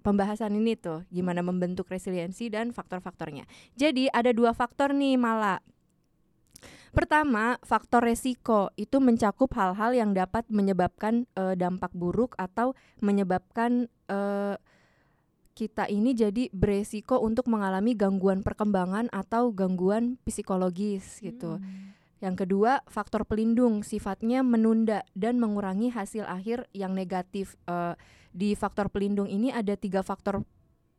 Pembahasan 0.07 0.55
ini 0.55 0.79
tuh 0.79 1.03
gimana 1.11 1.43
membentuk 1.43 1.91
resiliensi 1.91 2.47
dan 2.47 2.71
faktor-faktornya. 2.71 3.43
Jadi 3.75 4.07
ada 4.15 4.31
dua 4.31 4.55
faktor 4.55 4.95
nih 4.95 5.19
Mala. 5.19 5.59
Pertama, 6.95 7.59
faktor 7.61 8.07
resiko 8.07 8.71
itu 8.79 9.03
mencakup 9.03 9.53
hal-hal 9.59 9.93
yang 9.93 10.15
dapat 10.15 10.47
menyebabkan 10.49 11.27
eh, 11.35 11.59
dampak 11.59 11.91
buruk 11.93 12.39
atau 12.39 12.73
menyebabkan 13.05 13.91
eh, 14.09 14.57
kita 15.57 15.89
ini 15.93 16.17
jadi 16.17 16.49
beresiko 16.57 17.21
untuk 17.21 17.49
mengalami 17.53 17.93
gangguan 17.93 18.41
perkembangan 18.41 19.13
atau 19.13 19.53
gangguan 19.53 20.17
psikologis 20.25 21.21
gitu. 21.21 21.61
Hmm. 21.61 21.93
Yang 22.25 22.49
kedua, 22.49 22.81
faktor 22.89 23.29
pelindung 23.29 23.85
sifatnya 23.85 24.41
menunda 24.41 25.05
dan 25.13 25.37
mengurangi 25.37 25.93
hasil 25.93 26.25
akhir 26.25 26.65
yang 26.73 26.97
negatif. 26.97 27.61
Eh, 27.69 27.93
di 28.37 28.53
faktor 28.53 28.93
pelindung 28.93 29.33
ini 29.33 29.49
ada 29.49 29.73
tiga 29.81 30.05
faktor 30.05 30.45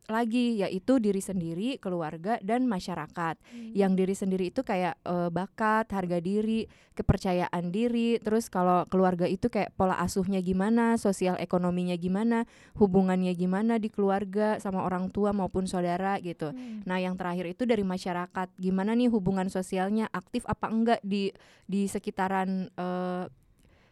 lagi, 0.08 0.56
yaitu 0.64 0.96
diri 0.96 1.20
sendiri, 1.20 1.76
keluarga, 1.76 2.40
dan 2.40 2.64
masyarakat. 2.64 3.36
Yang 3.76 3.92
diri 3.92 4.14
sendiri 4.16 4.44
itu 4.48 4.64
kayak 4.64 4.96
eh, 5.04 5.28
bakat, 5.28 5.92
harga 5.92 6.18
diri, 6.18 6.64
kepercayaan 6.96 7.68
diri. 7.68 8.16
Terus 8.16 8.48
kalau 8.48 8.88
keluarga 8.88 9.28
itu 9.28 9.52
kayak 9.52 9.76
pola 9.76 10.00
asuhnya 10.00 10.40
gimana, 10.40 10.96
sosial 10.96 11.36
ekonominya 11.36 11.94
gimana, 12.00 12.48
hubungannya 12.80 13.36
gimana 13.36 13.76
di 13.76 13.92
keluarga 13.92 14.56
sama 14.58 14.80
orang 14.80 15.12
tua 15.12 15.36
maupun 15.36 15.68
saudara 15.68 16.16
gitu. 16.24 16.56
Hmm. 16.56 16.88
Nah, 16.88 16.98
yang 16.98 17.14
terakhir 17.20 17.44
itu 17.52 17.68
dari 17.68 17.84
masyarakat. 17.84 18.48
Gimana 18.56 18.96
nih 18.96 19.12
hubungan 19.12 19.52
sosialnya 19.52 20.08
aktif 20.08 20.48
apa 20.48 20.72
enggak 20.72 21.00
di 21.04 21.36
di 21.68 21.84
sekitaran 21.84 22.72
eh, 22.72 23.24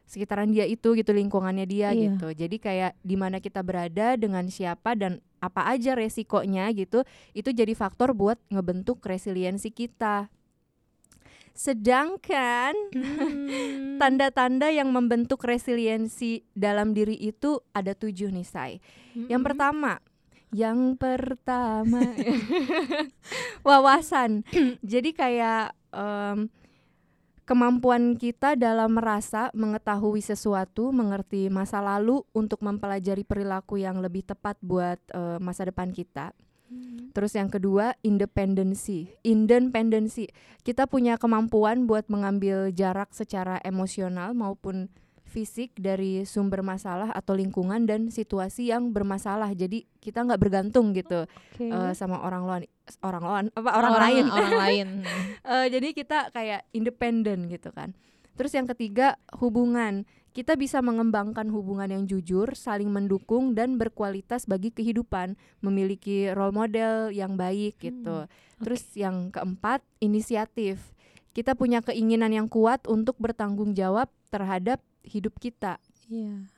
sekitaran 0.07 0.49
dia 0.49 0.62
itu 0.64 0.95
gitu 0.95 1.11
lingkungannya 1.11 1.66
dia 1.66 1.90
Iya. 1.90 2.14
gitu. 2.14 2.31
Jadi 2.33 2.57
kayak 2.57 2.95
di 3.01 3.14
mana 3.14 3.38
kita 3.38 3.61
berada 3.61 4.14
dengan 4.14 4.47
siapa 4.47 4.95
dan 4.95 5.19
apa 5.37 5.66
aja 5.69 5.92
resikonya 5.92 6.71
gitu, 6.73 7.03
itu 7.33 7.51
jadi 7.51 7.75
faktor 7.75 8.14
buat 8.14 8.38
ngebentuk 8.49 9.03
resiliensi 9.03 9.69
kita. 9.69 10.31
Sedangkan 11.53 12.73
Hmm. 12.92 13.97
tanda-tanda 14.01 14.69
yang 14.69 14.92
membentuk 14.92 15.40
resiliensi 15.40 16.45
dalam 16.53 16.92
diri 16.92 17.16
itu 17.16 17.64
ada 17.73 17.92
tujuh 17.92 18.29
nih, 18.29 18.45
Say. 18.45 18.73
Yang 19.27 19.40
Hmm. 19.40 19.49
pertama, 19.49 19.92
yang 20.53 20.81
pertama 20.95 22.12
wawasan. 23.66 24.45
Jadi 24.85 25.11
kayak 25.12 25.73
em, 25.90 26.53
kemampuan 27.47 28.19
kita 28.19 28.59
dalam 28.59 28.99
merasa, 28.99 29.55
mengetahui 29.55 30.19
sesuatu, 30.21 30.91
mengerti 30.91 31.47
masa 31.47 31.79
lalu 31.79 32.27
untuk 32.35 32.61
mempelajari 32.61 33.23
perilaku 33.23 33.79
yang 33.79 34.03
lebih 34.03 34.27
tepat 34.27 34.59
buat 34.61 34.99
eh, 35.15 35.39
masa 35.39 35.65
depan 35.71 35.95
kita. 35.95 36.35
Hmm. 36.67 37.15
Terus 37.15 37.39
yang 37.39 37.47
kedua, 37.47 37.95
independensi. 38.03 39.07
Independensi. 39.23 40.27
Kita 40.67 40.91
punya 40.91 41.15
kemampuan 41.15 41.87
buat 41.87 42.11
mengambil 42.11 42.75
jarak 42.75 43.15
secara 43.15 43.63
emosional 43.63 44.35
maupun 44.35 44.91
fisik 45.37 45.77
dari 45.77 46.25
sumber 46.25 46.64
masalah 46.64 47.12
atau 47.12 47.37
lingkungan 47.37 47.85
dan 47.85 48.09
situasi 48.09 48.72
yang 48.72 48.96
bermasalah. 48.96 49.53
Jadi 49.53 49.85
kita 50.01 50.25
nggak 50.25 50.40
bergantung 50.40 50.96
gitu 50.96 51.29
Oke. 51.29 51.68
eh, 51.68 51.92
sama 51.92 52.25
orang 52.25 52.49
lain, 52.49 52.68
orang 53.05 53.25
lain 53.29 53.46
apa 53.53 53.70
orang, 53.77 53.94
lain. 54.01 54.25
orang 54.33 54.55
lain 54.64 54.88
Eh, 55.44 55.66
jadi 55.68 55.92
kita 55.92 56.33
kayak 56.33 56.64
independen 56.72 57.53
gitu 57.53 57.68
kan. 57.77 57.92
Terus 58.40 58.57
yang 58.57 58.64
ketiga, 58.64 59.20
hubungan. 59.37 60.09
Kita 60.33 60.53
bisa 60.57 60.85
mengembangkan 60.85 61.49
hubungan 61.49 61.88
yang 61.88 62.05
jujur, 62.05 62.53
saling 62.53 62.92
mendukung 62.92 63.57
dan 63.57 63.81
berkualitas 63.81 64.44
bagi 64.44 64.68
kehidupan, 64.68 65.33
memiliki 65.64 66.29
role 66.33 66.53
model 66.53 67.09
yang 67.09 67.40
baik 67.40 67.81
gitu. 67.81 68.29
Terus 68.61 68.85
yang 68.92 69.33
keempat, 69.33 69.81
inisiatif. 70.01 70.92
Kita 71.33 71.57
punya 71.57 71.81
keinginan 71.81 72.37
yang 72.37 72.49
kuat 72.53 72.85
untuk 72.85 73.16
bertanggung 73.16 73.72
jawab 73.72 74.12
terhadap 74.29 74.85
hidup 75.07 75.38
kita. 75.38 75.79
Iya. 76.11 76.51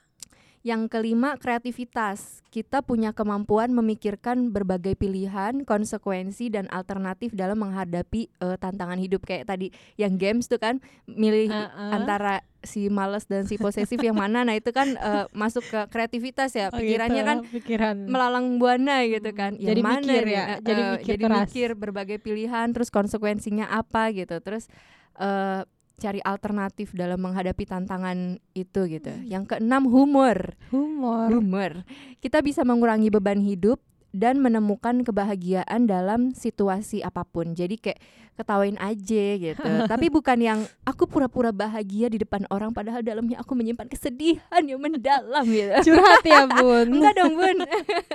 Yang 0.67 0.91
kelima, 0.91 1.39
kreativitas. 1.39 2.43
Kita 2.51 2.83
punya 2.83 3.15
kemampuan 3.15 3.71
memikirkan 3.71 4.51
berbagai 4.51 4.99
pilihan, 4.99 5.63
konsekuensi, 5.63 6.51
dan 6.51 6.67
alternatif 6.75 7.31
dalam 7.31 7.63
menghadapi 7.63 8.27
eh, 8.27 8.57
tantangan 8.59 8.99
hidup. 8.99 9.23
Kayak 9.23 9.47
tadi 9.47 9.71
yang 9.95 10.19
games 10.19 10.51
tuh 10.51 10.59
kan, 10.59 10.83
milih 11.07 11.55
Uh-uh. 11.55 11.95
antara 11.95 12.43
si 12.59 12.91
males 12.91 13.31
dan 13.31 13.47
si 13.47 13.55
posesif 13.55 14.03
yang 14.03 14.19
mana. 14.19 14.43
Nah 14.43 14.59
itu 14.59 14.75
kan 14.75 14.99
eh, 14.99 15.25
masuk 15.31 15.63
ke 15.63 15.81
kreativitas 15.95 16.51
ya. 16.53 16.75
Oh, 16.75 16.77
Pikirannya 16.77 17.23
gitu, 17.23 17.31
kan 17.31 17.39
pikiran 17.55 17.97
melalang 18.11 18.59
buana 18.59 19.07
gitu 19.07 19.31
kan. 19.31 19.55
Hmm, 19.55 19.63
jadi 19.63 19.81
Yang 19.81 19.89
mana 19.95 20.03
mikir 20.03 20.25
ya, 20.27 20.43
Eh, 20.43 20.59
jadi 20.67 20.83
mikir 20.83 21.07
jadi 21.07 21.23
keras. 21.23 21.39
mikir 21.47 21.69
berbagai 21.79 22.19
pilihan, 22.19 22.67
terus 22.75 22.91
konsekuensinya 22.91 23.71
apa 23.71 24.11
gitu. 24.11 24.43
Terus 24.43 24.67
eh, 25.23 25.63
cari 25.99 26.23
alternatif 26.23 26.95
dalam 26.95 27.19
menghadapi 27.19 27.67
tantangan 27.67 28.39
itu 28.55 28.81
gitu. 28.87 29.13
Yang 29.27 29.59
keenam 29.59 29.91
humor. 29.91 30.55
humor. 30.71 31.29
Humor. 31.29 31.73
Kita 32.23 32.41
bisa 32.41 32.63
mengurangi 32.63 33.11
beban 33.11 33.43
hidup 33.43 33.83
dan 34.15 34.41
menemukan 34.41 35.05
kebahagiaan 35.05 35.85
dalam 35.85 36.33
situasi 36.33 37.05
apa 37.05 37.29
pun. 37.29 37.53
Jadi 37.53 37.77
kayak 37.77 38.01
ketawain 38.39 38.79
aja 38.81 39.25
gitu. 39.37 39.71
Tapi 39.91 40.07
bukan 40.09 40.39
yang 40.41 40.61
aku 40.87 41.05
pura-pura 41.05 41.53
bahagia 41.53 42.09
di 42.09 42.23
depan 42.23 42.49
orang 42.49 42.73
padahal 42.73 43.05
dalamnya 43.05 43.43
aku 43.43 43.53
menyimpan 43.53 43.91
kesedihan 43.91 44.63
yang 44.65 44.81
mendalam 44.81 45.45
gitu. 45.45 45.75
Curhat 45.93 46.25
ya 46.25 46.49
bun. 46.49 46.89
Enggak 46.89 47.15
dong 47.19 47.35
bun 47.37 47.59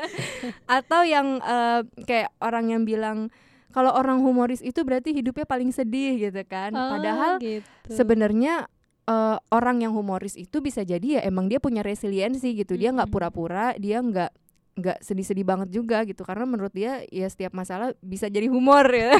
Atau 0.79 1.05
yang 1.05 1.43
eh, 1.43 1.81
kayak 2.07 2.33
orang 2.41 2.73
yang 2.73 2.81
bilang 2.87 3.29
Kalau 3.73 3.91
orang 3.91 4.21
humoris 4.21 4.61
itu 4.61 4.85
berarti 4.85 5.11
hidupnya 5.11 5.49
paling 5.49 5.73
sedih 5.73 6.29
gitu 6.29 6.41
kan. 6.45 6.71
Oh, 6.71 6.97
Padahal 6.97 7.41
gitu. 7.41 7.65
sebenarnya 7.89 8.69
uh, 9.09 9.41
orang 9.49 9.81
yang 9.81 9.91
humoris 9.91 10.37
itu 10.37 10.61
bisa 10.61 10.85
jadi 10.85 11.19
ya 11.19 11.21
emang 11.25 11.49
dia 11.49 11.57
punya 11.57 11.81
resiliensi 11.81 12.53
gitu. 12.53 12.77
Dia 12.77 12.93
nggak 12.93 13.09
pura-pura 13.09 13.73
dia 13.75 13.99
nggak 13.99 14.31
nggak 14.73 14.97
sedih-sedih 15.01 15.45
banget 15.45 15.69
juga 15.73 16.05
gitu. 16.05 16.21
Karena 16.21 16.45
menurut 16.45 16.71
dia 16.71 17.01
ya 17.09 17.25
setiap 17.25 17.57
masalah 17.57 17.97
bisa 17.99 18.29
jadi 18.29 18.47
humor 18.47 18.85
ya. 18.93 19.17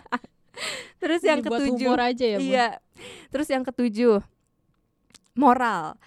Terus 1.02 1.20
yang 1.24 1.40
Dibuat 1.44 1.60
ketujuh 1.64 1.88
humor 1.88 2.00
aja 2.00 2.24
ya, 2.24 2.38
iya. 2.40 2.68
Terus 3.28 3.48
yang 3.52 3.60
ketujuh 3.60 4.24
moral 5.36 6.00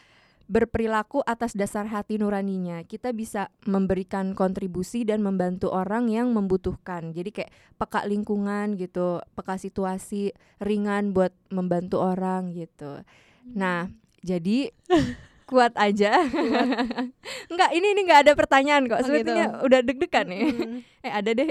berperilaku 0.50 1.22
atas 1.22 1.54
dasar 1.54 1.86
hati 1.86 2.18
nuraninya. 2.18 2.82
Kita 2.82 3.14
bisa 3.14 3.54
memberikan 3.70 4.34
kontribusi 4.34 5.06
dan 5.06 5.22
membantu 5.22 5.70
orang 5.70 6.10
yang 6.10 6.34
membutuhkan. 6.34 7.14
Jadi 7.14 7.30
kayak 7.30 7.52
peka 7.78 8.10
lingkungan 8.10 8.74
gitu 8.76 9.22
peka 9.38 9.62
situasi 9.62 10.34
ringan 10.58 11.14
buat 11.14 11.32
membantu 11.54 12.02
orang 12.02 12.50
gitu. 12.58 13.06
Nah 13.54 13.94
jadi 14.26 14.74
kuat 15.50 15.74
aja. 15.78 16.18
Enggak 17.50 17.70
ini 17.78 17.88
ini 17.98 18.02
nggak 18.06 18.22
ada 18.26 18.34
pertanyaan 18.38 18.86
kok. 18.86 19.02
Oh, 19.02 19.02
gitu. 19.02 19.08
sepertinya 19.10 19.46
udah 19.66 19.80
deg-degan 19.82 20.26
nih. 20.30 20.42
Mm. 20.46 20.78
eh 21.10 21.12
ada 21.14 21.32
deh. 21.34 21.50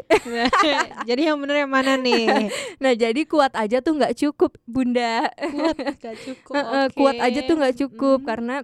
Jadi 1.02 1.22
yang 1.26 1.38
bener 1.42 1.66
yang 1.66 1.72
mana 1.72 1.98
nih? 1.98 2.50
Nah 2.78 2.94
jadi 2.94 3.26
kuat 3.26 3.58
aja 3.58 3.82
tuh 3.82 3.98
nggak 3.98 4.14
cukup 4.14 4.54
bunda. 4.70 5.26
Kuat 5.34 5.76
gak 5.98 6.16
cukup. 6.22 6.54
Oke. 6.62 6.94
kuat 6.94 7.18
aja 7.18 7.40
tuh 7.42 7.54
nggak 7.58 7.76
cukup 7.78 8.18
Mm. 8.22 8.26
karena 8.26 8.56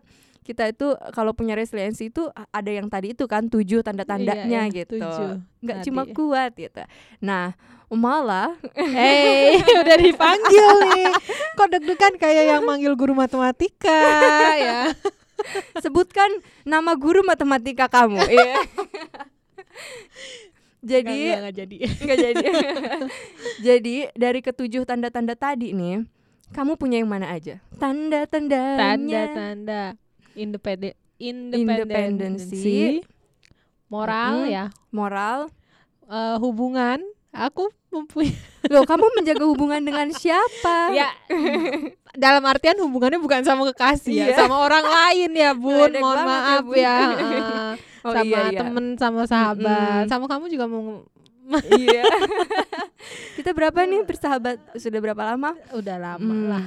kita 0.44 0.68
itu 0.68 0.92
kalau 1.16 1.32
punya 1.32 1.56
resiliensi 1.56 2.12
itu 2.12 2.28
ada 2.52 2.68
yang 2.68 2.92
tadi 2.92 3.16
itu 3.16 3.24
kan 3.24 3.48
tujuh 3.48 3.80
tanda-tandanya 3.80 4.44
Iya, 4.44 4.62
iya, 4.68 4.76
gitu. 4.84 5.00
tujuh 5.00 5.40
nggak 5.64 5.78
cuma 5.88 6.02
kuat 6.12 6.52
gitu. 6.52 6.84
Nah 7.24 7.56
malah 7.94 8.52
Hei, 8.74 9.56
udah 9.80 9.96
dipanggil 9.96 10.66
nih. 10.92 11.08
Kok 11.56 11.68
deg-degan 11.72 12.14
kayak 12.20 12.44
yang 12.52 12.62
manggil 12.66 12.92
guru 12.92 13.16
matematika 13.16 14.02
ya. 14.58 14.92
sebutkan 15.84 16.30
nama 16.62 16.94
guru 16.94 17.24
matematika 17.26 17.90
kamu 17.90 18.22
iya. 18.30 18.54
Jadi 20.84 21.32
nggak 21.32 21.54
jadi. 21.56 21.76
nggak 21.80 22.18
jadi. 22.20 22.44
Jadi 23.64 23.96
dari 24.12 24.40
ketujuh 24.44 24.84
tanda-tanda 24.84 25.32
tadi 25.32 25.72
nih 25.72 26.04
kamu 26.52 26.76
punya 26.76 27.00
yang 27.00 27.08
mana 27.08 27.32
aja? 27.32 27.56
Tanda-tandanya. 27.80 28.76
Tanda-tanda 28.76 30.03
independen 30.34 30.94
Independensi. 31.16 33.00
moral 33.86 34.46
ya, 34.46 34.64
moral 34.90 35.48
eh, 36.04 36.36
hubungan. 36.38 37.00
Aku 37.30 37.66
mempunyai 37.90 38.30
loh 38.70 38.82
kamu 38.82 39.10
menjaga 39.12 39.42
hubungan 39.42 39.78
dengan 39.78 40.06
siapa 40.08 40.94
ya 40.94 41.10
dalam 42.14 42.46
artian 42.46 42.78
hubungannya 42.78 43.18
bukan 43.18 43.42
sama 43.42 43.66
kekasih 43.68 44.14
ya, 44.14 44.26
Iya. 44.28 44.36
sama 44.36 44.58
orang 44.60 44.82
lain 44.82 45.30
ya, 45.32 45.50
Bun. 45.56 45.90
Ledek 45.90 45.98
Mohon 45.98 46.14
ya, 46.16 46.24
maaf 46.24 46.62
Bun. 46.62 46.76
ya. 46.76 46.94
eh, 47.10 47.72
Oh, 48.04 48.12
sama 48.12 48.22
iya, 48.22 48.40
iya. 48.46 48.60
temen, 48.60 48.86
sama 48.94 49.24
sahabat, 49.24 50.04
Mm-mm. 50.04 50.10
sama 50.12 50.26
kamu 50.28 50.44
juga 50.46 50.68
mau 50.68 51.02
iya 51.74 52.04
kita 53.34 53.50
berapa 53.50 53.80
nih 53.82 54.00
bersahabat 54.02 54.56
sudah 54.74 54.96
berapa 54.98 55.22
lama 55.26 55.52
udah 55.72 55.96
lama 55.98 56.20
Hmm, 56.24 56.46
lah. 56.46 56.64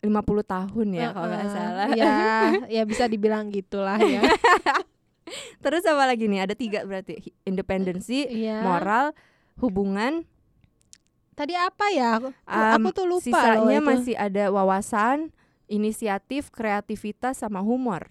50 0.00 0.16
tahun 0.44 0.86
ya 0.90 1.12
kalau 1.12 1.28
nggak 1.28 1.48
salah 1.48 1.88
Ya, 1.92 2.14
ya 2.76 2.82
bisa 2.84 3.04
dibilang 3.04 3.48
gitulah 3.48 4.00
ya. 4.00 4.24
terus 5.62 5.84
apa 5.84 6.04
lagi 6.04 6.26
nih 6.26 6.42
ada 6.42 6.54
tiga 6.54 6.82
berarti 6.82 7.20
independensi 7.44 8.26
Iya. 8.26 8.60
moral 8.60 9.12
hubungan 9.56 10.24
Tadi 11.30 11.56
apa 11.56 11.88
ya? 11.88 12.20
Aku, 12.20 12.28
Um, 12.44 12.84
aku 12.84 12.88
tuh 12.92 13.06
lupa 13.08 13.24
sisanya 13.24 13.56
loh 13.56 13.72
itu. 13.72 13.86
masih 13.86 14.14
ada 14.14 14.44
wawasan 14.50 15.32
inisiatif 15.66 16.50
kreativitas 16.50 17.40
sama 17.40 17.60
humor 17.60 18.04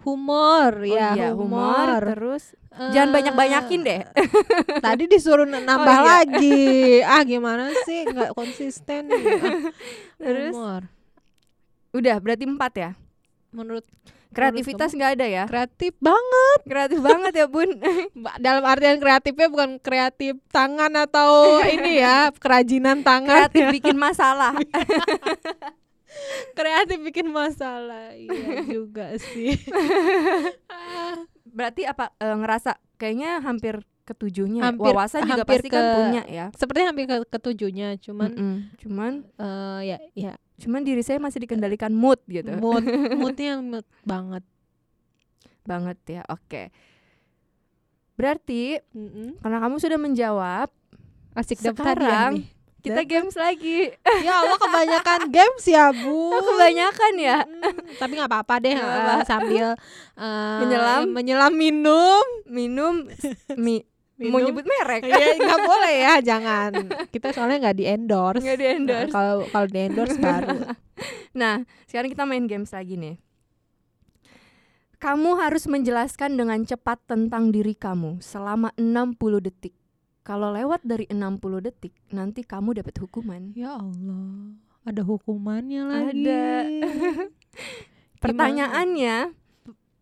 humor 0.00 0.84
Oh 0.84 0.84
ya, 0.84 1.16
iya, 1.16 1.32
humor. 1.32 1.96
terus 2.04 2.52
Eh, 2.68 2.90
jangan 2.92 3.14
banyak-banyakin 3.14 3.80
deh 3.80 4.02
Tadi 4.84 5.06
disuruh 5.06 5.46
nambah 5.46 5.80
Oh, 5.80 5.86
iya. 5.96 6.04
lagi. 6.20 6.66
Ah, 7.00 7.22
gimana 7.22 7.72
sih? 7.80 8.04
nggak 8.04 8.34
konsisten. 8.34 9.08
Ah, 9.08 9.72
terus 10.18 10.52
humor. 10.52 10.82
Udah 11.94 12.16
berarti 12.18 12.44
empat 12.44 12.72
ya 12.74 12.90
Menurut 13.50 13.86
kreativitas 14.28 14.90
nggak 14.90 15.12
ada 15.14 15.26
ya 15.26 15.44
kreatif 15.44 15.94
banget. 15.96 16.58
kreatif 16.64 16.98
banget 16.98 17.32
ya 17.32 17.46
bun 17.46 17.70
Dalam 18.44 18.64
artian 18.64 18.98
kreatifnya 18.98 19.46
bukan 19.46 19.78
kreatif 19.78 20.34
tangan 20.50 20.90
atau 20.98 21.30
ini 21.64 21.96
ya, 21.96 22.28
kerajinan 22.42 23.00
tangan. 23.00 23.46
kreatif 23.46 23.70
bikin 23.76 23.94
masalah 23.94 24.58
kreatif 26.52 26.98
bikin 27.00 27.26
masalah. 27.28 28.10
Iya 28.12 28.62
juga 28.64 29.14
sih. 29.20 29.58
Berarti 31.44 31.82
apa 31.84 32.10
eh, 32.16 32.34
ngerasa 32.34 32.70
kayaknya 32.96 33.38
hampir 33.40 33.82
ketujuhnya 34.04 34.60
ya? 34.60 34.66
Hampir- 34.68 34.84
wawasan 34.90 35.20
juga 35.24 35.42
hampir 35.42 35.58
pasti 35.58 35.68
kan 35.68 35.80
ke- 35.80 35.94
punya 35.96 36.22
ya 36.28 36.46
Sepertinya 36.52 36.88
hampir 36.90 37.06
ke 37.08 37.16
ketujuhnya, 37.28 37.88
cuman 37.98 38.30
Mm-mm. 38.30 38.56
cuman 38.76 39.12
eh, 39.34 39.80
ya 39.84 39.98
ya 40.14 40.32
cuman 40.56 40.80
diri 40.80 41.00
saya 41.00 41.18
masih 41.18 41.40
dikendalikan 41.40 41.90
mood 41.90 42.22
gitu 42.24 42.54
mood 42.54 42.84
moodnya 43.18 43.58
mood 43.58 43.86
banget. 44.02 44.44
banget 45.62 45.98
ya 46.06 46.22
oke 46.26 46.68
berarti 48.14 48.78
Mm-mm. 48.90 49.40
karena 49.40 49.58
kamu 49.58 49.76
sudah 49.76 49.98
menjawab 49.98 50.68
Asik 51.34 51.58
sekarang 51.58 52.46
kita 52.78 53.00
Dapat. 53.00 53.10
games 53.10 53.34
lagi 53.34 53.90
Ya 54.22 54.38
Allah 54.38 54.54
kebanyakan 54.62 55.20
games 55.28 55.64
ya 55.64 55.90
bu. 55.90 56.30
oh, 56.30 56.42
kebanyakan 56.46 57.12
ya 57.16 57.38
Mm, 57.42 57.96
tapi 57.96 58.12
nggak 58.14 58.30
apa-apa 58.30 58.54
deh 58.60 58.70
Nggak 58.70 58.86
eh, 58.86 59.00
apa-apa. 59.00 59.24
sambil 59.24 59.66
eh, 60.14 60.58
Menyelam. 60.60 61.02
menyelam 61.10 61.52
minum. 61.52 62.24
minum 62.46 62.94
mi 64.14 64.30
mau 64.30 64.38
Minum. 64.38 64.54
nyebut 64.54 64.62
merek 64.64 65.02
Iya 65.02 65.34
nggak 65.42 65.60
boleh 65.62 65.94
ya 65.98 66.14
jangan. 66.22 66.70
Kita 67.10 67.34
soalnya 67.34 67.66
nggak 67.66 67.76
di 67.76 67.84
endorse. 67.84 68.42
nggak 68.42 68.58
di 68.58 68.66
endorse 68.66 69.10
Kalau 69.10 69.36
kalau 69.50 69.66
di 69.66 69.78
endorse 69.82 70.16
baru. 70.18 70.58
nah 71.40 71.66
sekarang 71.86 72.10
kita 72.10 72.22
main 72.22 72.46
games 72.46 72.70
lagi 72.70 72.94
nih 72.94 73.18
kamu 74.96 75.36
harus 75.36 75.68
menjelaskan 75.68 76.32
dengan 76.32 76.64
cepat 76.64 76.96
tentang 77.04 77.52
diri 77.52 77.76
kamu 77.76 78.22
selama 78.24 78.72
60 78.80 79.18
detik 79.42 79.74
kalau 80.24 80.48
lewat 80.48 80.80
dari 80.80 81.04
60 81.10 81.36
detik 81.60 81.92
nanti 82.08 82.40
kamu 82.40 82.80
dapat 82.80 82.96
hukuman 82.96 83.52
Ya 83.52 83.76
Allah, 83.76 84.56
ada 84.86 85.04
hukumannya 85.04 85.82
lagi. 85.84 86.24
Ada. 86.24 86.46
Pertanyaannya 88.24 89.16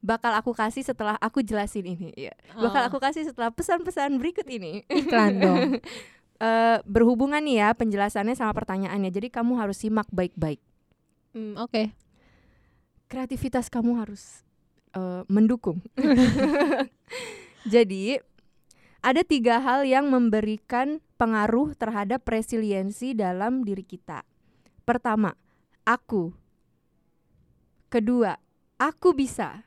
bakal 0.02 0.34
aku 0.34 0.50
kasih 0.52 0.82
setelah 0.82 1.14
aku 1.22 1.40
jelasin 1.40 1.86
ini 1.86 2.10
ya. 2.18 2.34
Bakal 2.58 2.82
Oh, 2.84 2.88
aku 2.90 2.98
kasih 2.98 3.22
setelah 3.22 3.54
pesan-pesan 3.54 4.18
berikut 4.18 4.44
ini. 4.50 4.82
iklan 4.90 5.38
dong. 5.38 5.58
Eh, 6.42 6.82
berhubungan 6.90 7.38
nih 7.38 7.62
ya 7.62 7.70
penjelasannya 7.70 8.34
sama 8.34 8.50
pertanyaannya. 8.50 9.14
Jadi 9.14 9.30
kamu 9.30 9.62
harus 9.62 9.78
simak 9.78 10.10
baik-baik. 10.10 10.58
Hmm, 11.38 11.54
Oke. 11.54 11.94
Kreativitas 13.06 13.70
kamu 13.70 14.02
harus 14.02 14.42
eh, 14.90 15.22
mendukung. 15.30 15.78
Jadi 17.62 18.18
ada 19.06 19.22
tiga 19.22 19.62
hal 19.62 19.86
yang 19.86 20.10
memberikan 20.10 20.98
pengaruh 21.14 21.78
terhadap 21.78 22.26
resiliensi 22.26 23.14
dalam 23.14 23.62
diri 23.62 23.86
kita. 23.86 24.26
Pertama, 24.82 25.38
aku. 25.86 26.34
Kedua, 27.86 28.34
aku 28.82 29.14
bisa. 29.14 29.62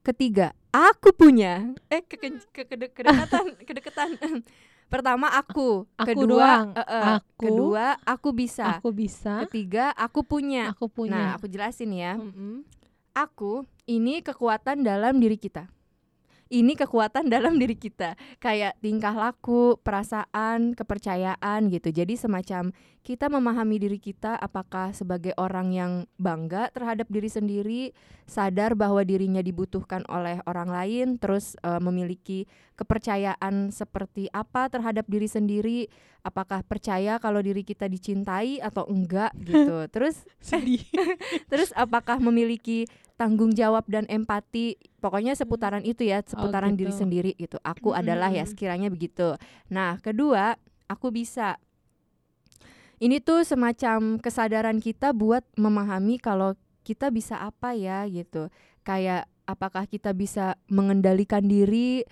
Ketiga, 0.00 0.56
aku 0.70 1.12
punya. 1.12 1.76
Eh, 1.86 2.00
ke, 2.00 2.16
ke- 2.16 2.40
ke- 2.50 2.64
kede- 2.66 2.88
kedekatan, 2.90 3.44
kedekatan. 3.68 4.08
Pertama, 4.88 5.28
aku. 5.30 5.84
Aku 5.94 6.08
kedua, 6.08 6.26
doang. 6.26 6.68
eh, 6.72 6.82
eh. 6.82 7.04
Aku. 7.14 7.44
Kedua, 7.44 7.86
aku 8.02 8.28
bisa. 8.32 8.64
Aku 8.74 8.90
bisa. 8.90 9.44
Ketiga, 9.46 9.92
aku 9.92 10.24
punya. 10.24 10.72
Aku 10.72 10.88
Nah, 10.88 10.90
punya. 10.90 11.22
aku 11.36 11.46
jelasin 11.46 11.92
ya. 11.92 12.16
Mm-mm. 12.16 12.64
Aku 13.12 13.66
ini 13.84 14.18
kekuatan 14.18 14.80
dalam 14.80 15.18
diri 15.18 15.36
kita. 15.36 15.68
Ini 16.50 16.74
kekuatan 16.74 17.30
dalam 17.34 17.62
diri 17.62 17.78
kita, 17.78 18.18
kayak 18.42 18.74
tingkah 18.82 19.14
laku, 19.14 19.78
perasaan, 19.86 20.74
kepercayaan 20.74 21.70
gitu. 21.70 21.94
Jadi 21.94 22.18
semacam 22.18 22.74
kita 23.06 23.30
memahami 23.30 23.78
diri 23.78 24.02
kita 24.02 24.34
apakah 24.34 24.90
sebagai 24.90 25.30
orang 25.38 25.70
yang 25.70 25.92
bangga 26.18 26.74
terhadap 26.74 27.06
diri 27.06 27.30
sendiri, 27.30 27.82
sadar 28.26 28.74
bahwa 28.74 29.06
dirinya 29.06 29.40
dibutuhkan 29.40 30.02
oleh 30.10 30.42
orang 30.44 30.68
lain, 30.68 31.06
terus 31.22 31.54
eh, 31.62 31.78
memiliki 31.78 32.50
kepercayaan 32.80 33.68
seperti 33.68 34.32
apa 34.32 34.72
terhadap 34.72 35.04
diri 35.04 35.28
sendiri, 35.28 35.92
apakah 36.24 36.64
percaya 36.64 37.20
kalau 37.20 37.44
diri 37.44 37.60
kita 37.60 37.84
dicintai 37.84 38.56
atau 38.64 38.88
enggak 38.88 39.36
gitu. 39.48 39.84
Terus 39.92 40.24
Sedih. 40.40 40.80
Terus 41.52 41.76
apakah 41.76 42.16
memiliki 42.16 42.88
tanggung 43.20 43.52
jawab 43.52 43.84
dan 43.92 44.08
empati? 44.08 44.80
Pokoknya 45.04 45.36
seputaran 45.36 45.84
itu 45.84 46.08
ya, 46.08 46.24
seputaran 46.24 46.72
diri 46.72 46.96
gitu. 46.96 47.00
sendiri 47.04 47.32
gitu. 47.36 47.60
Aku 47.60 47.92
adalah 47.92 48.32
ya 48.32 48.48
sekiranya 48.48 48.88
begitu. 48.88 49.36
Nah, 49.68 50.00
kedua, 50.00 50.56
aku 50.88 51.12
bisa. 51.12 51.60
Ini 53.00 53.20
tuh 53.20 53.44
semacam 53.44 54.20
kesadaran 54.20 54.80
kita 54.80 55.12
buat 55.12 55.44
memahami 55.56 56.20
kalau 56.20 56.56
kita 56.84 57.12
bisa 57.12 57.36
apa 57.40 57.72
ya 57.72 58.04
gitu 58.08 58.52
kayak 58.84 59.28
apakah 59.44 59.84
kita 59.84 60.12
bisa 60.16 60.56
mengendalikan 60.70 61.44
diri 61.44 62.04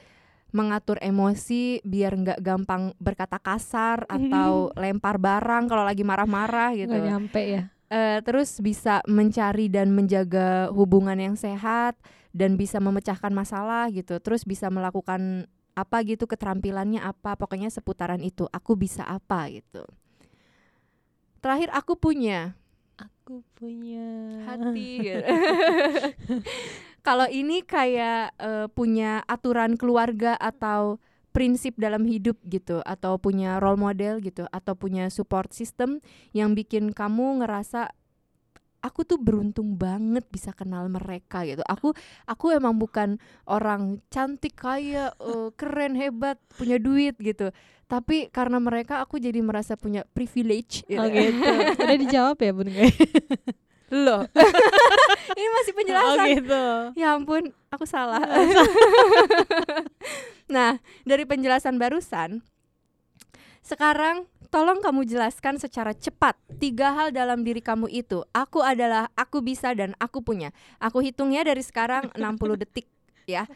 mengatur 0.51 0.97
emosi 1.05 1.85
biar 1.85 2.13
nggak 2.17 2.41
gampang 2.41 2.97
berkata 2.97 3.37
kasar 3.37 4.09
atau 4.17 4.73
lempar 4.75 5.21
barang 5.21 5.69
kalau 5.69 5.85
lagi 5.85 6.03
marah-marah 6.05 6.73
gitu. 6.77 6.93
Nggak 6.93 7.09
nyampe 7.09 7.43
ya. 7.45 7.63
Eh, 7.89 8.21
terus 8.21 8.61
bisa 8.61 9.01
mencari 9.09 9.73
dan 9.73 9.97
menjaga 9.97 10.69
hubungan 10.77 11.17
yang 11.17 11.37
sehat 11.41 11.97
dan 12.37 12.61
bisa 12.61 12.77
memecahkan 12.81 13.33
masalah 13.33 13.89
gitu. 13.89 14.21
Terus 14.21 14.45
bisa 14.45 14.69
melakukan 14.69 15.49
apa 15.73 16.03
gitu 16.03 16.27
keterampilannya 16.27 16.99
apa 16.99 17.39
pokoknya 17.39 17.71
seputaran 17.71 18.21
itu 18.21 18.45
aku 18.51 18.77
bisa 18.77 19.07
apa 19.09 19.49
gitu. 19.49 19.87
Terakhir 21.41 21.71
aku 21.73 21.97
punya. 21.97 22.59
Aku 22.99 23.47
punya. 23.55 24.43
Hati 24.43 24.89
gitu. 25.01 25.25
kalau 27.09 27.25
ini 27.33 27.65
kayak 27.65 28.37
eh, 28.37 28.67
punya 28.69 29.25
aturan 29.25 29.81
keluarga 29.81 30.37
atau 30.37 31.01
prinsip 31.33 31.73
dalam 31.81 32.05
hidup 32.05 32.37
gitu 32.45 32.85
atau 32.85 33.17
punya 33.17 33.57
role 33.57 33.81
model 33.81 34.21
gitu 34.21 34.45
atau 34.53 34.77
punya 34.77 35.09
support 35.09 35.57
system 35.57 36.05
yang 36.37 36.53
bikin 36.53 36.93
kamu 36.93 37.41
ngerasa 37.41 37.97
aku 38.85 39.09
tuh 39.09 39.17
beruntung 39.17 39.73
banget 39.81 40.29
bisa 40.29 40.53
kenal 40.53 40.85
mereka 40.93 41.49
gitu. 41.49 41.65
Aku 41.65 41.97
aku 42.29 42.53
emang 42.53 42.77
bukan 42.77 43.17
orang 43.49 44.05
cantik 44.13 44.61
kaya 44.61 45.09
eh, 45.17 45.49
keren 45.57 45.97
hebat 45.97 46.37
punya 46.61 46.77
duit 46.77 47.17
gitu. 47.17 47.49
Tapi 47.89 48.29
karena 48.29 48.61
mereka 48.61 49.01
aku 49.01 49.17
jadi 49.17 49.41
merasa 49.41 49.81
punya 49.81 50.05
privilege 50.13 50.85
gitu. 50.85 51.01
oh 51.01 51.09
gitu 51.09 51.41
udah 51.73 51.97
dijawab 52.05 52.37
ya 52.37 52.53
bun 52.53 52.69
Loh. 53.89 54.29
Ini 55.39 55.49
masih 55.61 55.73
penjelasan. 55.73 56.19
oh 56.21 56.27
gitu 56.29 56.65
Ya 56.97 57.17
ampun, 57.17 57.53
aku 57.73 57.85
salah. 57.89 58.21
nah, 60.55 60.77
dari 61.09 61.25
penjelasan 61.25 61.81
barusan, 61.81 62.45
sekarang 63.65 64.29
tolong 64.49 64.81
kamu 64.81 65.05
jelaskan 65.09 65.61
secara 65.61 65.93
cepat 65.93 66.37
tiga 66.61 66.93
hal 66.93 67.09
dalam 67.13 67.45
diri 67.45 67.65
kamu 67.65 67.89
itu. 67.89 68.25
Aku 68.33 68.61
adalah, 68.61 69.09
aku 69.17 69.41
bisa 69.41 69.73
dan 69.73 69.97
aku 69.97 70.21
punya. 70.21 70.53
Aku 70.81 71.01
hitung 71.01 71.33
ya 71.33 71.45
dari 71.45 71.65
sekarang 71.65 72.13
60 72.17 72.61
detik 72.61 72.89
ya. 73.25 73.49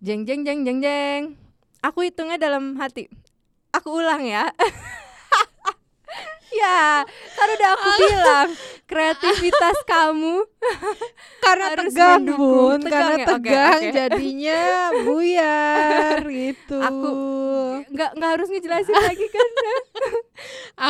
Jeng 0.00 0.24
jeng 0.24 0.44
jeng 0.44 0.64
jeng 0.64 0.80
jeng. 0.80 1.22
Aku 1.80 2.04
hitungnya 2.04 2.40
dalam 2.40 2.76
hati. 2.76 3.08
Aku 3.72 4.00
ulang 4.00 4.24
ya. 4.24 4.48
Ya, 6.54 7.06
kan 7.06 7.48
udah 7.48 7.70
aku 7.78 7.88
bilang 8.02 8.48
kreativitas 8.90 9.78
kamu 9.86 10.42
karena 11.44 11.66
Harus 11.72 11.94
tegang 11.94 12.24
bun. 12.34 12.78
Tegang 12.82 12.90
karena 12.90 13.14
ya? 13.14 13.26
Tegang 13.30 13.80
oke. 13.80 13.94
jadinya 13.94 14.62
buyar 15.06 16.18
gitu. 16.42 16.78
Aku 16.82 17.10
nggak 17.94 18.10
nggak 18.18 18.30
harus 18.34 18.48
ngejelasin 18.50 18.98
lagi 19.08 19.26
kan? 19.30 19.50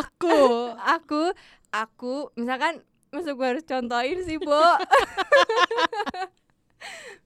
Aku 0.00 0.38
aku 0.80 1.22
aku 1.70 2.14
misalkan 2.40 2.80
masuk 3.12 3.36
gue 3.36 3.48
harus 3.58 3.64
contohin 3.68 4.18
sih 4.24 4.40
Bo. 4.40 4.64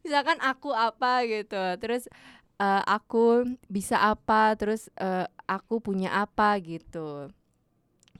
Misalkan 0.02 0.42
aku 0.42 0.74
apa 0.74 1.22
gitu. 1.24 1.62
Terus 1.78 2.10
eh, 2.58 2.82
aku 2.82 3.46
bisa 3.70 4.02
apa 4.02 4.58
terus 4.58 4.90
eh, 4.98 5.30
aku 5.46 5.78
punya 5.78 6.10
apa 6.26 6.58
gitu 6.58 7.30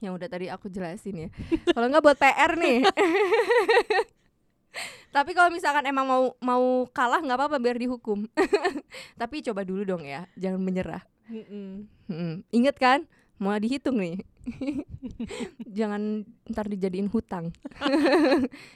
yang 0.05 0.13
udah 0.13 0.29
tadi 0.29 0.45
aku 0.47 0.69
jelasin 0.69 1.25
ya 1.25 1.29
kalau 1.73 1.89
nggak 1.89 2.05
buat 2.05 2.17
PR 2.17 2.53
nih 2.55 2.85
tapi 5.15 5.31
kalau 5.33 5.49
misalkan 5.49 5.87
emang 5.87 6.05
mau 6.05 6.23
mau 6.43 6.85
kalah 6.93 7.23
nggak 7.23 7.39
apa-apa 7.39 7.57
biar 7.57 7.81
dihukum 7.81 8.29
tapi 9.21 9.41
coba 9.41 9.65
dulu 9.65 9.81
dong 9.81 10.05
ya 10.05 10.29
jangan 10.37 10.61
menyerah 10.61 11.01
Mm-mm. 11.25 12.45
Ingat 12.53 12.77
kan? 12.77 12.99
Mau 13.41 13.57
dihitung 13.57 13.97
nih. 13.97 14.21
Jangan 15.77 16.23
ntar 16.47 16.69
dijadiin 16.69 17.09
hutang. 17.09 17.49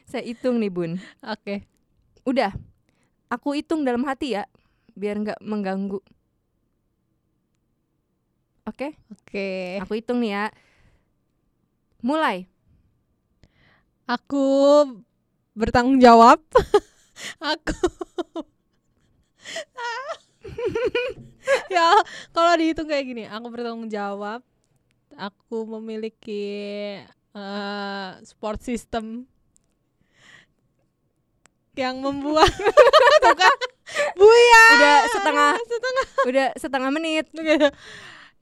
Saya 0.10 0.26
hitung 0.26 0.58
nih, 0.58 0.74
Bun. 0.74 0.98
oke 1.22 1.62
Udah. 2.26 2.52
Aku 3.30 3.54
hitung 3.54 3.86
dalam 3.86 4.02
hati 4.10 4.34
ya, 4.34 4.50
biar 4.98 5.22
nggak 5.22 5.40
mengganggu. 5.46 6.02
Oke? 8.66 8.98
oke 9.14 9.48
Aku 9.86 9.94
hitung 9.94 10.18
nih 10.18 10.34
ya. 10.34 10.44
Mulai. 12.00 12.48
aku 14.10 14.42
bertanggung 15.54 16.02
jawab 16.02 16.42
aku 17.54 17.78
ya 21.76 21.94
kalau 22.34 22.58
dihitung 22.58 22.90
kayak 22.90 23.06
gini 23.06 23.30
aku 23.30 23.54
bertanggung 23.54 23.86
jawab 23.86 24.42
aku 25.14 25.78
memiliki 25.78 26.98
eh, 27.38 28.10
support 28.26 28.66
system 28.66 29.30
yang 31.78 32.02
membuat 32.02 32.50
Tuh 33.24 33.36
kan? 33.36 33.58
Buya 34.16 34.64
Udah 34.74 34.98
setengah 35.12 35.52
setengah 35.60 36.06
udah 36.28 36.48
setengah 36.56 36.90
menit. 36.92 37.26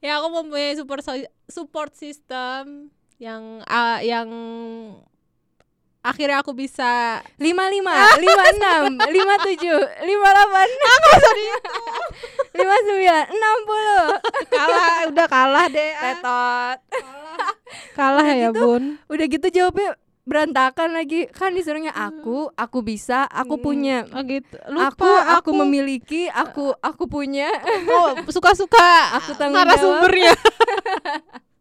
ya 0.01 0.21
aku 0.21 0.27
mempunyai 0.29 0.77
support 0.77 1.01
support 1.49 1.91
system 1.97 2.93
yang 3.17 3.65
ah, 3.65 3.97
yang 3.99 4.29
akhirnya 6.05 6.39
aku 6.39 6.53
bisa 6.53 7.19
55, 7.35 7.41
56, 7.41 9.09
57, 9.09 10.05
58, 10.05 10.07
59, 12.53 13.33
60. 13.33 14.53
kalah 14.53 15.09
udah 15.09 15.27
kalah 15.27 15.65
deh. 15.67 15.91
Ah. 15.91 16.01
Tetot. 16.13 16.77
kalah. 17.93 18.23
Udah 18.23 18.37
ya 18.37 18.49
gitu, 18.49 18.61
bun. 18.61 18.83
Udah 19.09 19.25
gitu 19.27 19.47
jawabnya 19.51 19.89
berantakan 20.23 20.89
lagi. 20.93 21.25
Kan 21.33 21.57
disuruhnya 21.57 21.91
aku, 21.91 22.53
aku 22.53 22.79
bisa, 22.81 23.25
aku 23.25 23.57
Hmm, 23.57 23.65
punya. 23.65 23.97
oh 24.13 24.23
gitu. 24.23 24.55
Lupa 24.69 24.93
aku, 24.93 25.09
aku 25.41 25.49
memiliki, 25.65 26.29
aku 26.29 26.71
aku 26.79 27.03
punya. 27.09 27.49
oh, 27.89 28.13
suka-suka. 28.29 29.17
Aku 29.19 29.33
tanggung 29.35 29.59
narasumbernya. 29.59 30.37
Mohon 30.37 31.45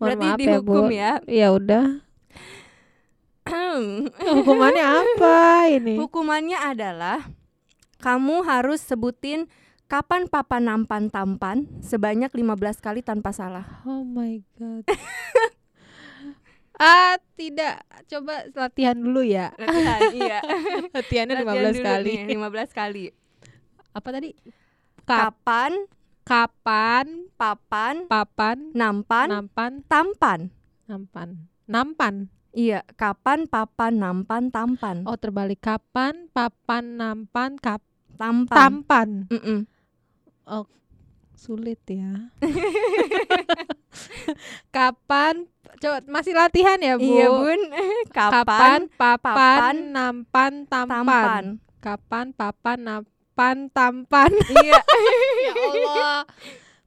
Berarti 0.00 0.26
maaf 0.26 0.38
dihukum 0.38 0.84
Bu. 0.88 0.94
ya. 0.94 1.12
ya 1.26 1.48
udah 1.54 2.08
hukumannya 4.18 4.84
apa 4.84 5.36
ini 5.72 5.94
Hukumannya 5.96 6.58
adalah 6.60 7.24
kamu 7.98 8.46
harus 8.46 8.78
sebutin 8.84 9.50
kapan 9.90 10.30
papa 10.30 10.62
nampan 10.62 11.10
tampan 11.10 11.66
sebanyak 11.82 12.30
15 12.30 12.78
kali 12.78 13.00
tanpa 13.02 13.34
salah. 13.34 13.82
Oh 13.82 14.06
my 14.06 14.38
god. 14.54 14.86
ah, 16.78 17.18
tidak. 17.34 17.82
Coba 18.06 18.46
latihan 18.54 18.94
dulu 18.94 19.26
ya. 19.26 19.50
Latihan, 19.58 20.00
iya. 20.14 20.38
Latihannya 20.94 21.42
Latihan 21.42 21.74
15 21.74 21.74
dulu 21.74 21.88
kali. 21.90 22.12
nih, 22.28 22.38
15 22.38 22.70
kali. 22.70 23.04
Apa 23.96 24.08
tadi? 24.14 24.30
Kap 25.02 25.34
Kapan 25.34 25.72
kapan 26.28 27.32
papan 27.40 28.04
papan 28.04 28.68
nampan 28.76 29.32
nampan 29.32 29.72
tampan. 29.88 30.52
nampan. 30.84 31.48
Nampan. 31.64 32.14
Iya, 32.52 32.84
kapan 33.00 33.48
papan 33.48 33.96
nampan 33.96 34.52
tampan. 34.52 35.08
Oh, 35.08 35.16
terbalik. 35.16 35.64
Kapan 35.64 36.28
papan 36.32 37.00
nampan 37.00 37.56
kap 37.56 37.80
tampan. 38.20 38.84
tampan. 38.84 39.08
Mm-mm. 39.32 39.64
Sulit 41.38 41.78
ya. 41.86 42.34
kapan 44.76 45.46
coba 45.80 46.02
masih 46.10 46.34
latihan 46.34 46.76
ya, 46.82 46.98
Bu? 46.98 47.08
Iya, 47.08 47.26
Bun. 47.30 47.60
Kapan 48.12 48.12
kapan 48.12 48.80
papan, 48.96 49.18
papan, 49.22 49.74
nampan 49.94 50.52
tampan. 50.66 50.92
tampan. 50.92 51.44
Kapan 51.78 52.26
papan 52.36 52.78
nampan 52.84 53.17
tampan. 53.70 54.30
Iya. 54.58 54.80
ya 55.46 55.52
Allah. 55.54 56.20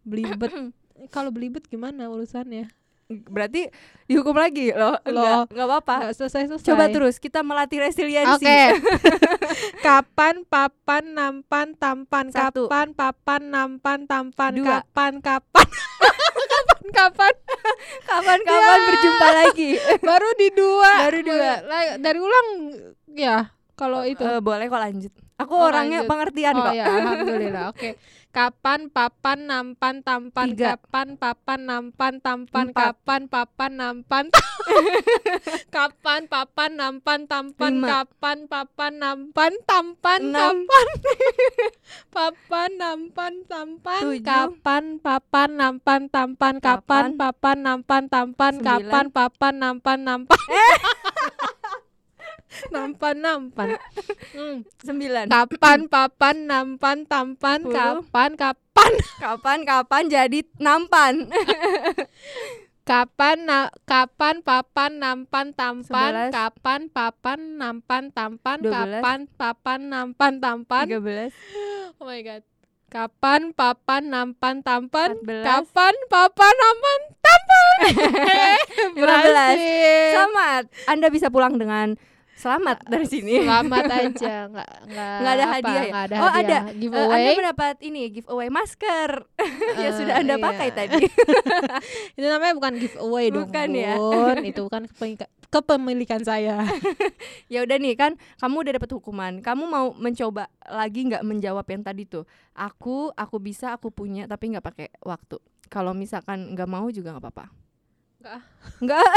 Belibet. 0.03 0.51
Kalau 1.15 1.31
belibet 1.31 1.65
gimana 1.65 2.05
urusannya? 2.07 2.67
Berarti 3.11 3.67
dihukum 4.07 4.35
lagi 4.35 4.71
loh. 4.71 4.95
Loh. 5.03 5.43
Enggak, 5.43 5.51
enggak 5.51 5.67
apa-apa. 5.67 5.95
Nggak 5.99 6.15
selesai-selesai. 6.15 6.63
Coba 6.63 6.86
terus 6.88 7.15
kita 7.17 7.43
melatih 7.43 7.84
resiliensi. 7.84 8.39
Oke. 8.39 8.61
kapan 9.86 10.47
papan 10.47 11.03
nampan 11.11 11.76
tampan 11.76 12.32
Satu. 12.32 12.71
kapan 12.71 12.95
papan 12.95 13.41
nampan 13.51 14.07
tampan 14.07 14.51
Dua. 14.55 14.80
kapan 14.80 15.19
kapan 15.19 15.67
kapan 16.47 16.80
kapan 16.91 17.34
Kapan-kapan 18.01 18.78
Ya. 18.78 18.88
berjumpa 18.88 19.28
lagi. 19.34 19.69
baru 20.01 20.30
di 20.34 20.47
dua 20.51 20.91
Baru 21.03 21.19
dua. 21.21 21.51
Dari 21.99 22.19
ulang 22.21 22.47
ya 23.11 23.51
kalau 23.76 24.05
itu 24.05 24.21
Eh, 24.21 24.39
boleh 24.39 24.65
kok 24.67 24.80
lanjut. 24.80 25.13
Aku 25.41 25.53
Oh, 25.53 25.67
orangnya 25.67 26.05
lanjut. 26.05 26.09
pengertian 26.09 26.53
oh 26.53 26.63
kok. 26.63 26.73
ya, 26.73 26.85
alhamdulillah. 26.85 27.65
Oke. 27.73 27.89
Kapan 28.31 28.87
papan 28.87 29.43
nampan 29.43 29.99
tampan 29.99 30.55
Tiga. 30.55 30.79
kapan 30.79 31.19
papan 31.19 31.59
nampan 31.67 32.13
tampan 32.23 32.71
Empat. 32.71 32.95
kapan 32.95 33.21
papan 33.27 33.71
nampan 33.75 34.25
kapan 35.75 36.21
papan 36.31 36.71
nampan 36.79 37.19
tampan 37.27 37.73
Lima. 37.75 37.87
kapan 37.91 38.37
papan 38.47 38.93
nampan 38.95 39.51
tampan 39.67 40.19
Enam. 40.23 40.63
kapan 40.63 40.87
papan 42.15 42.69
nampan 42.79 43.33
tampan 43.51 43.99
Tujuh. 43.99 44.23
kapan 44.23 44.83
papan 45.03 45.49
nampan 45.51 46.01
tampan 46.07 46.55
kapan 46.63 47.05
papan 47.19 47.57
nampan 47.59 48.03
tampan 48.07 48.53
kapan 48.63 49.05
papan 49.11 49.53
nampan 49.59 49.99
nampan 50.07 50.39
nampan 52.70 53.16
nampan 53.18 53.70
Hmm. 54.32 54.64
Sembilan. 54.80 55.28
Kapan 55.28 55.88
papan 55.88 56.36
nampan 56.45 57.04
tampan 57.04 57.60
Sepuluh. 57.62 57.76
kapan 58.04 58.32
kapan 58.34 58.91
Kapan 59.18 59.60
kapan 59.62 60.04
jadi 60.08 60.39
nampan. 60.58 61.28
kapan 62.82 63.38
na- 63.41 63.72
kapan 63.84 64.41
papan 64.41 64.91
nampan 64.97 65.54
tampan 65.54 66.12
Sebelas. 66.12 66.32
kapan 66.34 66.82
papan 66.89 67.39
nampan 67.56 68.04
tampan 68.10 68.58
Dua 68.60 68.74
belas. 68.74 68.99
kapan 68.99 69.20
papan 69.32 69.80
nampan 69.88 70.34
tampan 70.39 70.86
Tiga 70.86 70.99
belas. 70.99 71.32
oh 71.95 72.06
my 72.06 72.20
god 72.20 72.41
kapan 72.89 73.54
papan 73.54 74.04
nampan 74.06 74.56
tampan 74.60 75.14
Empat 75.14 75.24
belas. 75.24 75.45
kapan 75.45 75.93
papan 76.10 76.54
nampan 76.58 76.99
tampan 77.16 77.78
berhasil 78.97 80.12
Selamat. 80.12 80.64
Anda 80.86 81.08
bisa 81.08 81.30
pulang 81.30 81.56
dengan 81.56 81.95
selamat 82.41 82.77
dari 82.83 83.05
sini. 83.05 83.33
selamat 83.39 83.85
aja 84.01 84.35
nggak 84.47 84.69
nggak 84.83 85.11
Nggak 85.15 85.31
ada 85.31 85.43
apa, 85.43 85.53
hadiah 85.53 85.83
ya? 85.83 85.93
ada 86.01 86.15
Oh, 86.17 86.31
hadiah. 86.31 86.41
ada. 86.57 86.57
Eh, 86.65 86.75
giveaway 86.75 87.21
anda 87.21 87.31
mendapat 87.37 87.75
ini 87.79 88.01
giveaway 88.11 88.49
masker 88.49 89.09
Eh, 89.71 89.91
sudah 89.97 90.15
Anda 90.17 90.35
pakai 90.37 90.67
iya. 90.67 90.75
tadi. 90.75 91.03
Itu 92.17 92.25
namanya 92.25 92.53
bukan 92.53 92.73
giveaway 92.75 93.25
dong, 93.27 93.45
Bukan 93.45 93.69
ya. 93.71 93.93
Bun. 93.95 94.37
Itu 94.43 94.61
bukan 94.63 94.83
kepe- 94.87 95.29
kepemilikan 95.47 96.21
saya. 96.21 96.65
ya 97.47 97.61
udah 97.61 97.77
nih 97.77 97.93
kan 97.93 98.11
kamu 98.37 98.55
udah 98.59 98.73
dapat 98.75 98.89
hukuman. 98.91 99.33
Kamu 99.39 99.63
mau 99.63 99.93
mencoba 99.93 100.49
lagi 100.63 101.05
nggak 101.05 101.21
menjawab 101.21 101.65
yang 101.65 101.81
tadi 101.81 102.03
tuh? 102.03 102.25
Aku 102.53 103.13
aku 103.13 103.37
bisa 103.37 103.71
aku 103.71 103.89
punya 103.89 104.25
tapi 104.25 104.49
nggak 104.49 104.65
pakai 104.65 104.87
waktu. 104.99 105.37
Kalau 105.67 105.93
misalkan 105.93 106.51
nggak 106.51 106.67
mau 106.67 106.89
juga 106.89 107.13
nggak 107.13 107.23
apa-apa. 107.23 107.45
Nggak. 108.19 108.39
Nggak. 108.81 109.11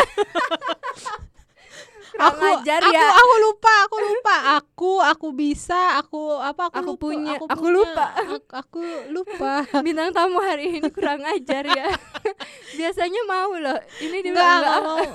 Kurang 2.15 2.31
aku, 2.31 2.47
ajar 2.63 2.79
aku, 2.79 2.95
ya. 2.95 3.07
aku 3.11 3.35
lupa, 3.43 3.75
aku 3.91 3.97
lupa. 3.99 4.37
Aku, 4.63 4.93
aku 5.03 5.29
bisa, 5.35 5.99
aku 5.99 6.39
apa? 6.39 6.71
Aku, 6.71 6.79
Aku 6.79 6.91
lupa, 6.95 7.03
punya, 7.03 7.35
aku 7.35 7.47
punya, 7.51 7.75
lupa. 7.75 8.07
Aku, 8.15 8.35
aku 8.55 8.83
lupa. 9.11 9.53
Bintang 9.87 10.15
tamu 10.15 10.39
hari 10.39 10.79
ini 10.79 10.89
kurang 10.95 11.27
ajar 11.27 11.67
ya. 11.67 11.91
Biasanya 12.79 13.21
mau 13.27 13.51
loh. 13.59 13.79
Ini 13.99 14.17
dia 14.23 14.31
Enggak, 14.31 14.47
enggak 14.47 14.63
nggak 14.63 14.81
mau. 14.87 15.07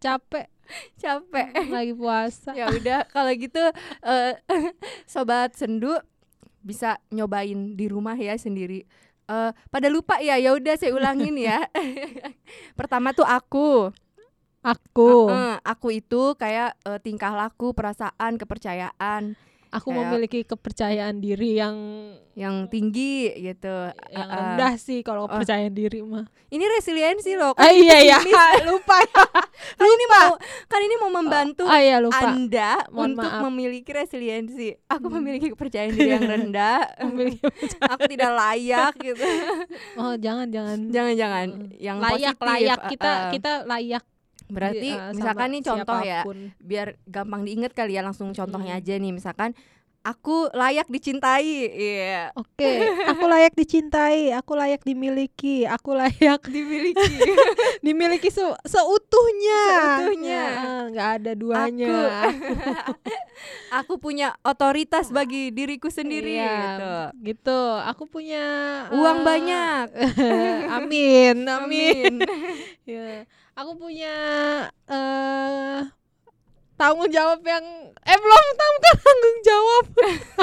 Capek 0.00 0.46
capek. 0.96 1.50
lagi 1.66 1.92
puasa. 1.98 2.54
ya 2.54 2.70
udah 2.70 3.02
kalau 3.10 3.34
gitu 3.34 3.58
eh, 4.06 4.38
sobat 5.02 5.50
sendu 5.58 5.98
bisa 6.62 7.02
nyobain 7.10 7.74
di 7.74 7.90
rumah 7.90 8.14
ya 8.14 8.38
sendiri 8.38 8.86
Eh, 9.30 9.50
pada 9.70 9.86
lupa 9.86 10.18
ya 10.18 10.34
ya 10.42 10.50
udah 10.58 10.74
saya 10.74 10.90
ulangin 10.90 11.38
ya 11.38 11.62
pertama 12.74 13.14
tuh 13.14 13.22
aku 13.22 13.94
Aku, 14.62 15.26
Eh, 15.26 15.56
aku 15.58 15.88
itu 15.94 16.34
kayak 16.34 16.76
eh, 16.82 16.98
tingkah 16.98 17.32
laku 17.32 17.72
perasaan 17.72 18.36
kepercayaan 18.36 19.32
aku 19.70 19.88
kayak- 19.88 20.02
memiliki 20.04 20.40
kepercayaan 20.42 21.16
diri 21.16 21.54
yang 21.54 21.76
yang 22.34 22.66
tinggi 22.66 23.30
gitu 23.32 23.70
yang 24.08 24.26
eh. 24.26 24.34
rendah 24.34 24.74
sih 24.74 25.00
kalau 25.00 25.24
Oh. 25.24 25.28
kepercayaan 25.30 25.70
diri 25.70 26.02
mah. 26.02 26.26
ini 26.48 26.66
resiliensi 26.68 27.38
loh 27.38 27.54
Ah, 27.54 27.70
iya 27.70 28.02
ya, 28.02 28.18
lupa 28.66 28.98
ya. 28.98 29.22
kan 29.78 29.86
ini 29.86 30.04
mau 30.08 30.30
kan 30.66 30.80
ini 30.82 30.94
mau 30.98 31.10
membantu 31.12 31.62
Ah 31.64 31.78
iya 31.78 31.96
lupa. 31.96 32.18
anda 32.26 32.82
Mohon 32.90 33.08
untuk 33.14 33.30
maaf. 33.30 33.42
memiliki 33.46 33.90
resiliensi 33.90 34.68
aku 34.84 35.06
Hmm. 35.06 35.16
memiliki 35.16 35.46
kepercayaan 35.48 35.94
diri 35.94 36.10
yang 36.10 36.26
rendah 36.50 36.78
Memiliki- 37.06 37.46
aku 37.80 38.02
tidak 38.04 38.30
layak 38.34 38.92
gitu 38.98 39.22
oh 39.96 40.14
jangan 40.16 40.50
jangan. 40.50 40.78
jangan-jangan 40.88 41.46
Mm. 41.48 41.70
yang 41.78 41.96
layak 41.96 42.34
positif 42.34 42.50
layak 42.50 42.78
kita 42.90 43.06
eh. 43.06 43.30
kita 43.32 43.52
layak 43.64 44.04
berarti 44.50 44.90
eh, 44.90 45.12
misalkan 45.12 45.48
nih 45.50 45.62
contoh 45.62 45.98
ya 45.98 46.20
siapa 46.20 46.26
pun. 46.26 46.38
biar 46.58 46.88
gampang 47.06 47.42
diinget 47.42 47.72
kali 47.72 47.94
ya 47.94 48.02
langsung 48.02 48.30
contohnya 48.30 48.74
Hmm. 48.74 48.82
aja 48.82 48.94
nih 48.96 49.12
misalkan 49.12 49.50
aku 50.00 50.48
layak 50.52 50.88
dicintai 50.88 51.68
iya 51.70 52.32
Oke, 52.32 52.64
aku 53.04 53.24
layak 53.28 53.52
dicintai, 53.52 54.32
aku 54.32 54.56
layak 54.56 54.80
dimiliki, 54.80 55.68
aku 55.68 55.92
layak 55.92 56.40
dimiliki 56.56 57.20
dimiliki 57.84 58.32
se 58.32 58.40
seutuhnya. 58.64 59.60
Seutuhnya. 59.68 60.40
Ya, 60.40 60.72
nggak 60.88 61.08
ada 61.20 61.32
duanya. 61.36 62.00
aku 63.78 63.96
punya 63.96 64.32
otoritas 64.40 65.08
bagi 65.08 65.52
diriku 65.52 65.88
sendiri 65.88 66.32
Iya, 66.32 66.56
gitu 66.64 66.92
gitu. 67.28 67.60
Aku 67.84 68.08
punya 68.08 68.44
uang 68.90 69.20
eh, 69.20 69.24
banyak 69.24 69.84
amin, 70.80 71.36
amin. 71.44 71.44
amin 71.44 72.14
Ya. 72.84 73.28
Aku 73.60 73.76
punya 73.76 74.14
eh 74.88 75.80
tanggung 76.74 77.12
jawab 77.12 77.44
yang 77.44 77.64
eh 77.92 78.16
belum 78.16 78.44
tahu 78.56 78.74
kan 78.78 78.96
tanggung 78.98 79.38
jawab. 79.44 79.84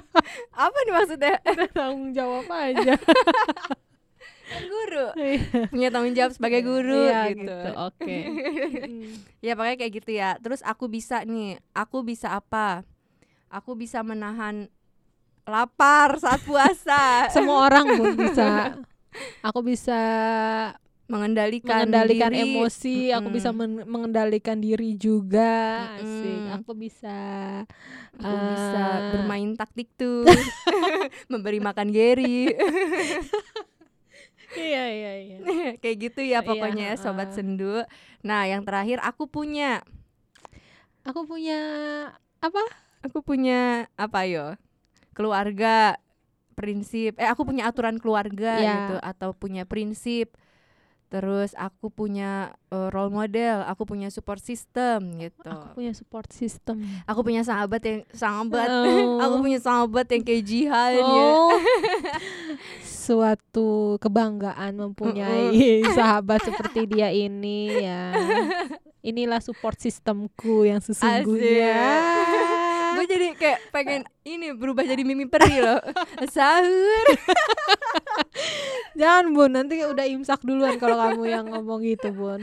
apa 0.66 0.78
nih 0.80 0.94
maksudnya 0.94 1.34
tanggung 1.78 2.10
jawab 2.14 2.46
aja. 2.48 2.94
guru 4.48 5.12
Iya. 5.20 5.68
punya 5.68 5.90
tanggung 5.92 6.16
jawab 6.16 6.32
sebagai 6.32 6.62
guru 6.64 7.04
Iya, 7.04 7.36
gitu, 7.36 7.58
Oke. 7.84 8.18
Mm. 8.80 9.12
ya 9.44 9.54
pokoknya 9.54 9.76
kayak 9.76 9.94
gitu 9.98 10.12
ya 10.14 10.30
terus 10.40 10.64
aku 10.64 10.88
bisa 10.88 11.28
nih 11.28 11.60
aku 11.76 12.00
bisa 12.00 12.32
apa 12.32 12.88
aku 13.52 13.76
bisa 13.76 14.00
menahan 14.02 14.72
lapar 15.44 16.16
saat 16.16 16.40
puasa 16.48 17.28
Semua 17.28 17.68
orang 17.68 17.92
pun 18.00 18.16
bisa. 18.16 18.80
Aku 19.44 19.60
bisa 19.60 20.00
mengendalikan 21.08 21.88
mengendalikan 21.88 22.32
diri. 22.32 22.44
emosi, 22.46 22.98
aku 23.10 23.28
bisa 23.30 23.50
men- 23.50 23.84
mengendalikan 23.84 24.60
diri 24.60 24.94
juga. 24.94 25.88
Asik. 25.96 26.04
Mm-mm. 26.04 26.56
Aku 26.60 26.72
bisa 26.74 27.18
aku 28.18 28.36
bisa 28.50 28.82
eh, 28.98 29.04
bermain 29.14 29.52
taktik 29.54 29.88
tuh 29.94 30.26
memberi 31.32 31.60
makan 31.60 31.90
Gary 31.90 32.50
Iya, 34.50 34.84
iya, 34.90 35.12
iya. 35.20 35.38
kayak 35.84 35.98
gitu 36.02 36.22
ya 36.24 36.40
Iya, 36.40 36.40
pokoknya 36.42 36.88
ya 36.92 36.98
sobat 36.98 37.30
sendu 37.32 37.84
nah 38.20 38.44
yang 38.44 38.64
terakhir 38.64 38.98
aku 39.00 39.28
punya 39.28 39.84
Aku 41.04 41.24
punya 41.24 41.60
apa? 42.40 42.64
aku 43.00 43.22
punya 43.22 43.86
apa 43.94 44.26
yo 44.26 44.58
keluarga 45.14 45.96
prinsip 46.54 47.16
eh 47.16 47.30
aku 47.30 47.46
punya 47.46 47.70
aturan 47.70 48.02
keluarga 48.02 48.58
Ya. 48.58 48.74
gitu 48.74 48.96
atau 49.00 49.30
punya 49.32 49.64
prinsip 49.64 50.34
terus 51.08 51.56
aku 51.56 51.88
punya 51.88 52.52
eh, 52.68 52.92
role 52.92 53.08
model 53.10 53.64
aku 53.64 53.84
punya 53.84 54.08
support 54.08 54.40
system 54.40 55.16
gitu 55.18 55.48
Aku 55.48 55.72
punya 55.74 55.92
support 55.92 56.28
system. 56.30 56.84
aku 57.04 57.24
punya 57.24 57.42
sahabat 57.42 57.80
yang 57.82 58.02
sahabat 58.12 58.68
Oh. 58.68 59.16
aku 59.24 59.36
punya 59.40 59.56
sahabat 59.58 60.04
yang 60.08 60.22
kayak 60.22 60.44
Jihan 60.44 60.92
ya 61.00 61.32
Oh, 61.32 61.56
suatu 62.84 63.96
kebanggaan 63.98 64.76
mempunyai 64.76 65.80
sahabat 65.98 66.44
seperti 66.44 66.88
dia 66.88 67.08
ini 67.08 67.72
ya. 67.80 68.12
Inilah 69.00 69.40
support 69.40 69.80
sistemku 69.80 70.68
yang 70.68 70.84
sesungguhnya. 70.84 71.80
Gue 72.98 73.06
jadi 73.08 73.28
kayak 73.34 73.60
pengen 73.70 74.02
ini 74.24 74.52
berubah 74.52 74.82
jadi 74.82 75.00
mimi 75.00 75.26
peri 75.26 75.60
loh 75.60 75.78
sahur 76.36 77.06
Jangan 78.94 79.30
bun, 79.30 79.52
nanti 79.52 79.78
udah 79.80 80.06
imsak 80.08 80.42
duluan 80.42 80.76
kalau 80.76 80.98
kamu 80.98 81.24
yang 81.28 81.46
ngomong 81.46 81.82
gitu 81.84 82.10
bun. 82.10 82.42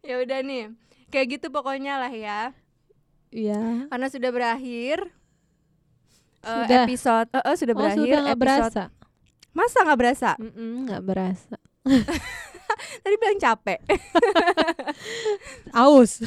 ya 0.00 0.18
udah 0.18 0.38
nih 0.40 0.70
kayak 1.08 1.26
gitu 1.36 1.50
pokoknya 1.50 1.98
lah 1.98 2.10
ya 2.10 2.54
Iya. 3.28 3.90
karena 3.90 4.06
sudah 4.06 4.30
berakhir 4.30 5.10
Sudah. 6.38 6.86
episode 6.86 7.26
eh, 7.28 7.42
eh, 7.42 7.56
sudah 7.56 7.74
Oh 7.74 7.80
berakhir 7.80 7.98
sudah 8.06 8.20
episode 8.24 8.38
berasa? 8.38 8.82
masa 9.50 9.78
nggak 9.82 9.98
berasa 9.98 10.30
Nggak 10.38 11.02
berasa. 11.02 11.56
tadi 13.02 13.14
bilang 13.16 13.38
capek 13.40 13.78
Aus. 15.72 16.22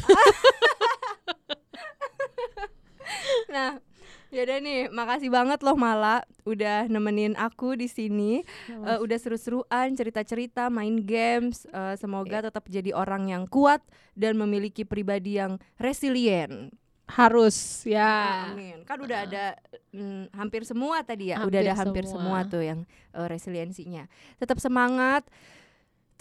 nah 3.50 3.82
Yaudah 4.30 4.62
nih, 4.62 4.94
makasih 4.94 5.34
banget 5.34 5.58
loh 5.66 5.74
Mala 5.74 6.22
udah 6.46 6.86
nemenin 6.86 7.34
aku 7.34 7.74
di 7.74 7.90
sini. 7.90 8.46
Eh, 8.70 8.98
udah 9.02 9.18
seru-seruan, 9.18 9.98
cerita-cerita, 9.98 10.70
main 10.70 11.02
games. 11.02 11.66
Eh, 11.66 11.98
semoga 11.98 12.46
tetap 12.46 12.70
jadi 12.70 12.94
orang 12.94 13.26
yang 13.34 13.44
kuat 13.50 13.82
dan 14.14 14.38
memiliki 14.38 14.86
pribadi 14.86 15.42
yang 15.42 15.58
resilient. 15.82 16.70
harus 17.10 17.82
ya. 17.90 18.54
Amin. 18.54 18.86
Kan 18.86 19.02
udah 19.02 19.26
ada 19.26 19.58
mm, 19.90 20.30
hampir 20.30 20.62
semua 20.62 21.02
tadi 21.02 21.34
ya, 21.34 21.42
udah 21.42 21.58
Hampir 21.58 21.66
ada 21.66 21.74
hampir 21.74 22.06
semua, 22.06 22.46
semua. 22.46 22.54
tuh 22.54 22.62
yang 22.62 22.80
eh, 23.18 23.26
resiliensinya. 23.26 24.06
Tetap 24.38 24.62
semangat. 24.62 25.26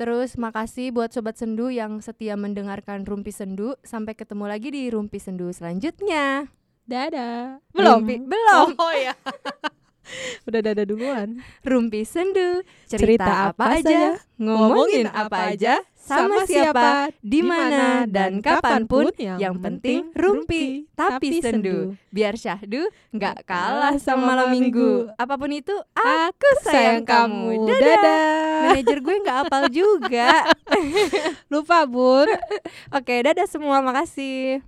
Terus 0.00 0.40
makasih 0.40 0.96
buat 0.96 1.12
sobat 1.12 1.36
sendu 1.36 1.68
yang 1.68 2.00
setia 2.00 2.40
mendengarkan 2.40 3.04
Rumpi 3.04 3.36
Sendu. 3.36 3.76
Sampai 3.84 4.16
ketemu 4.16 4.48
lagi 4.48 4.72
di 4.72 4.88
Rumpi 4.88 5.20
Sendu 5.20 5.52
selanjutnya. 5.52 6.48
Dadah. 6.88 7.60
Belum. 7.76 8.00
Rumpi- 8.00 8.24
belum. 8.24 8.68
Oh 8.80 8.92
ya. 8.96 9.12
Udah 10.48 10.64
dadah 10.64 10.88
duluan. 10.88 11.44
Rumpi 11.60 12.00
Sendu, 12.08 12.64
cerita, 12.88 13.04
Cerita 13.04 13.32
apa, 13.52 13.76
apa 13.76 13.76
aja, 13.76 14.16
ngomongin 14.40 15.04
apa 15.04 15.52
aja, 15.52 15.84
sama 15.92 16.48
siapa, 16.48 17.12
di 17.20 17.44
mana 17.44 18.08
dan 18.08 18.40
kapan 18.40 18.88
pun, 18.88 19.12
yang 19.20 19.60
penting 19.60 20.08
rumpi 20.16 20.88
tapi 20.96 21.44
sendu. 21.44 21.92
Biar 22.08 22.40
syahdu 22.40 22.88
nggak 23.12 23.44
kalah 23.44 24.00
sama 24.00 24.32
malam 24.32 24.56
minggu. 24.56 25.12
Apa 25.20 25.36
pun 25.36 25.52
itu, 25.52 25.76
aku 25.92 26.48
sayang 26.64 27.04
kamu. 27.04 27.68
Dadah. 27.68 27.76
Dadah. 27.76 28.32
Manajer 28.72 28.98
gue 29.04 29.16
nggak 29.20 29.38
apal 29.44 29.64
juga. 29.68 30.48
Lupa, 31.52 31.84
Bun. 31.84 32.32
Oke, 32.96 33.20
dadah 33.20 33.44
semua, 33.44 33.84
makasih. 33.84 34.64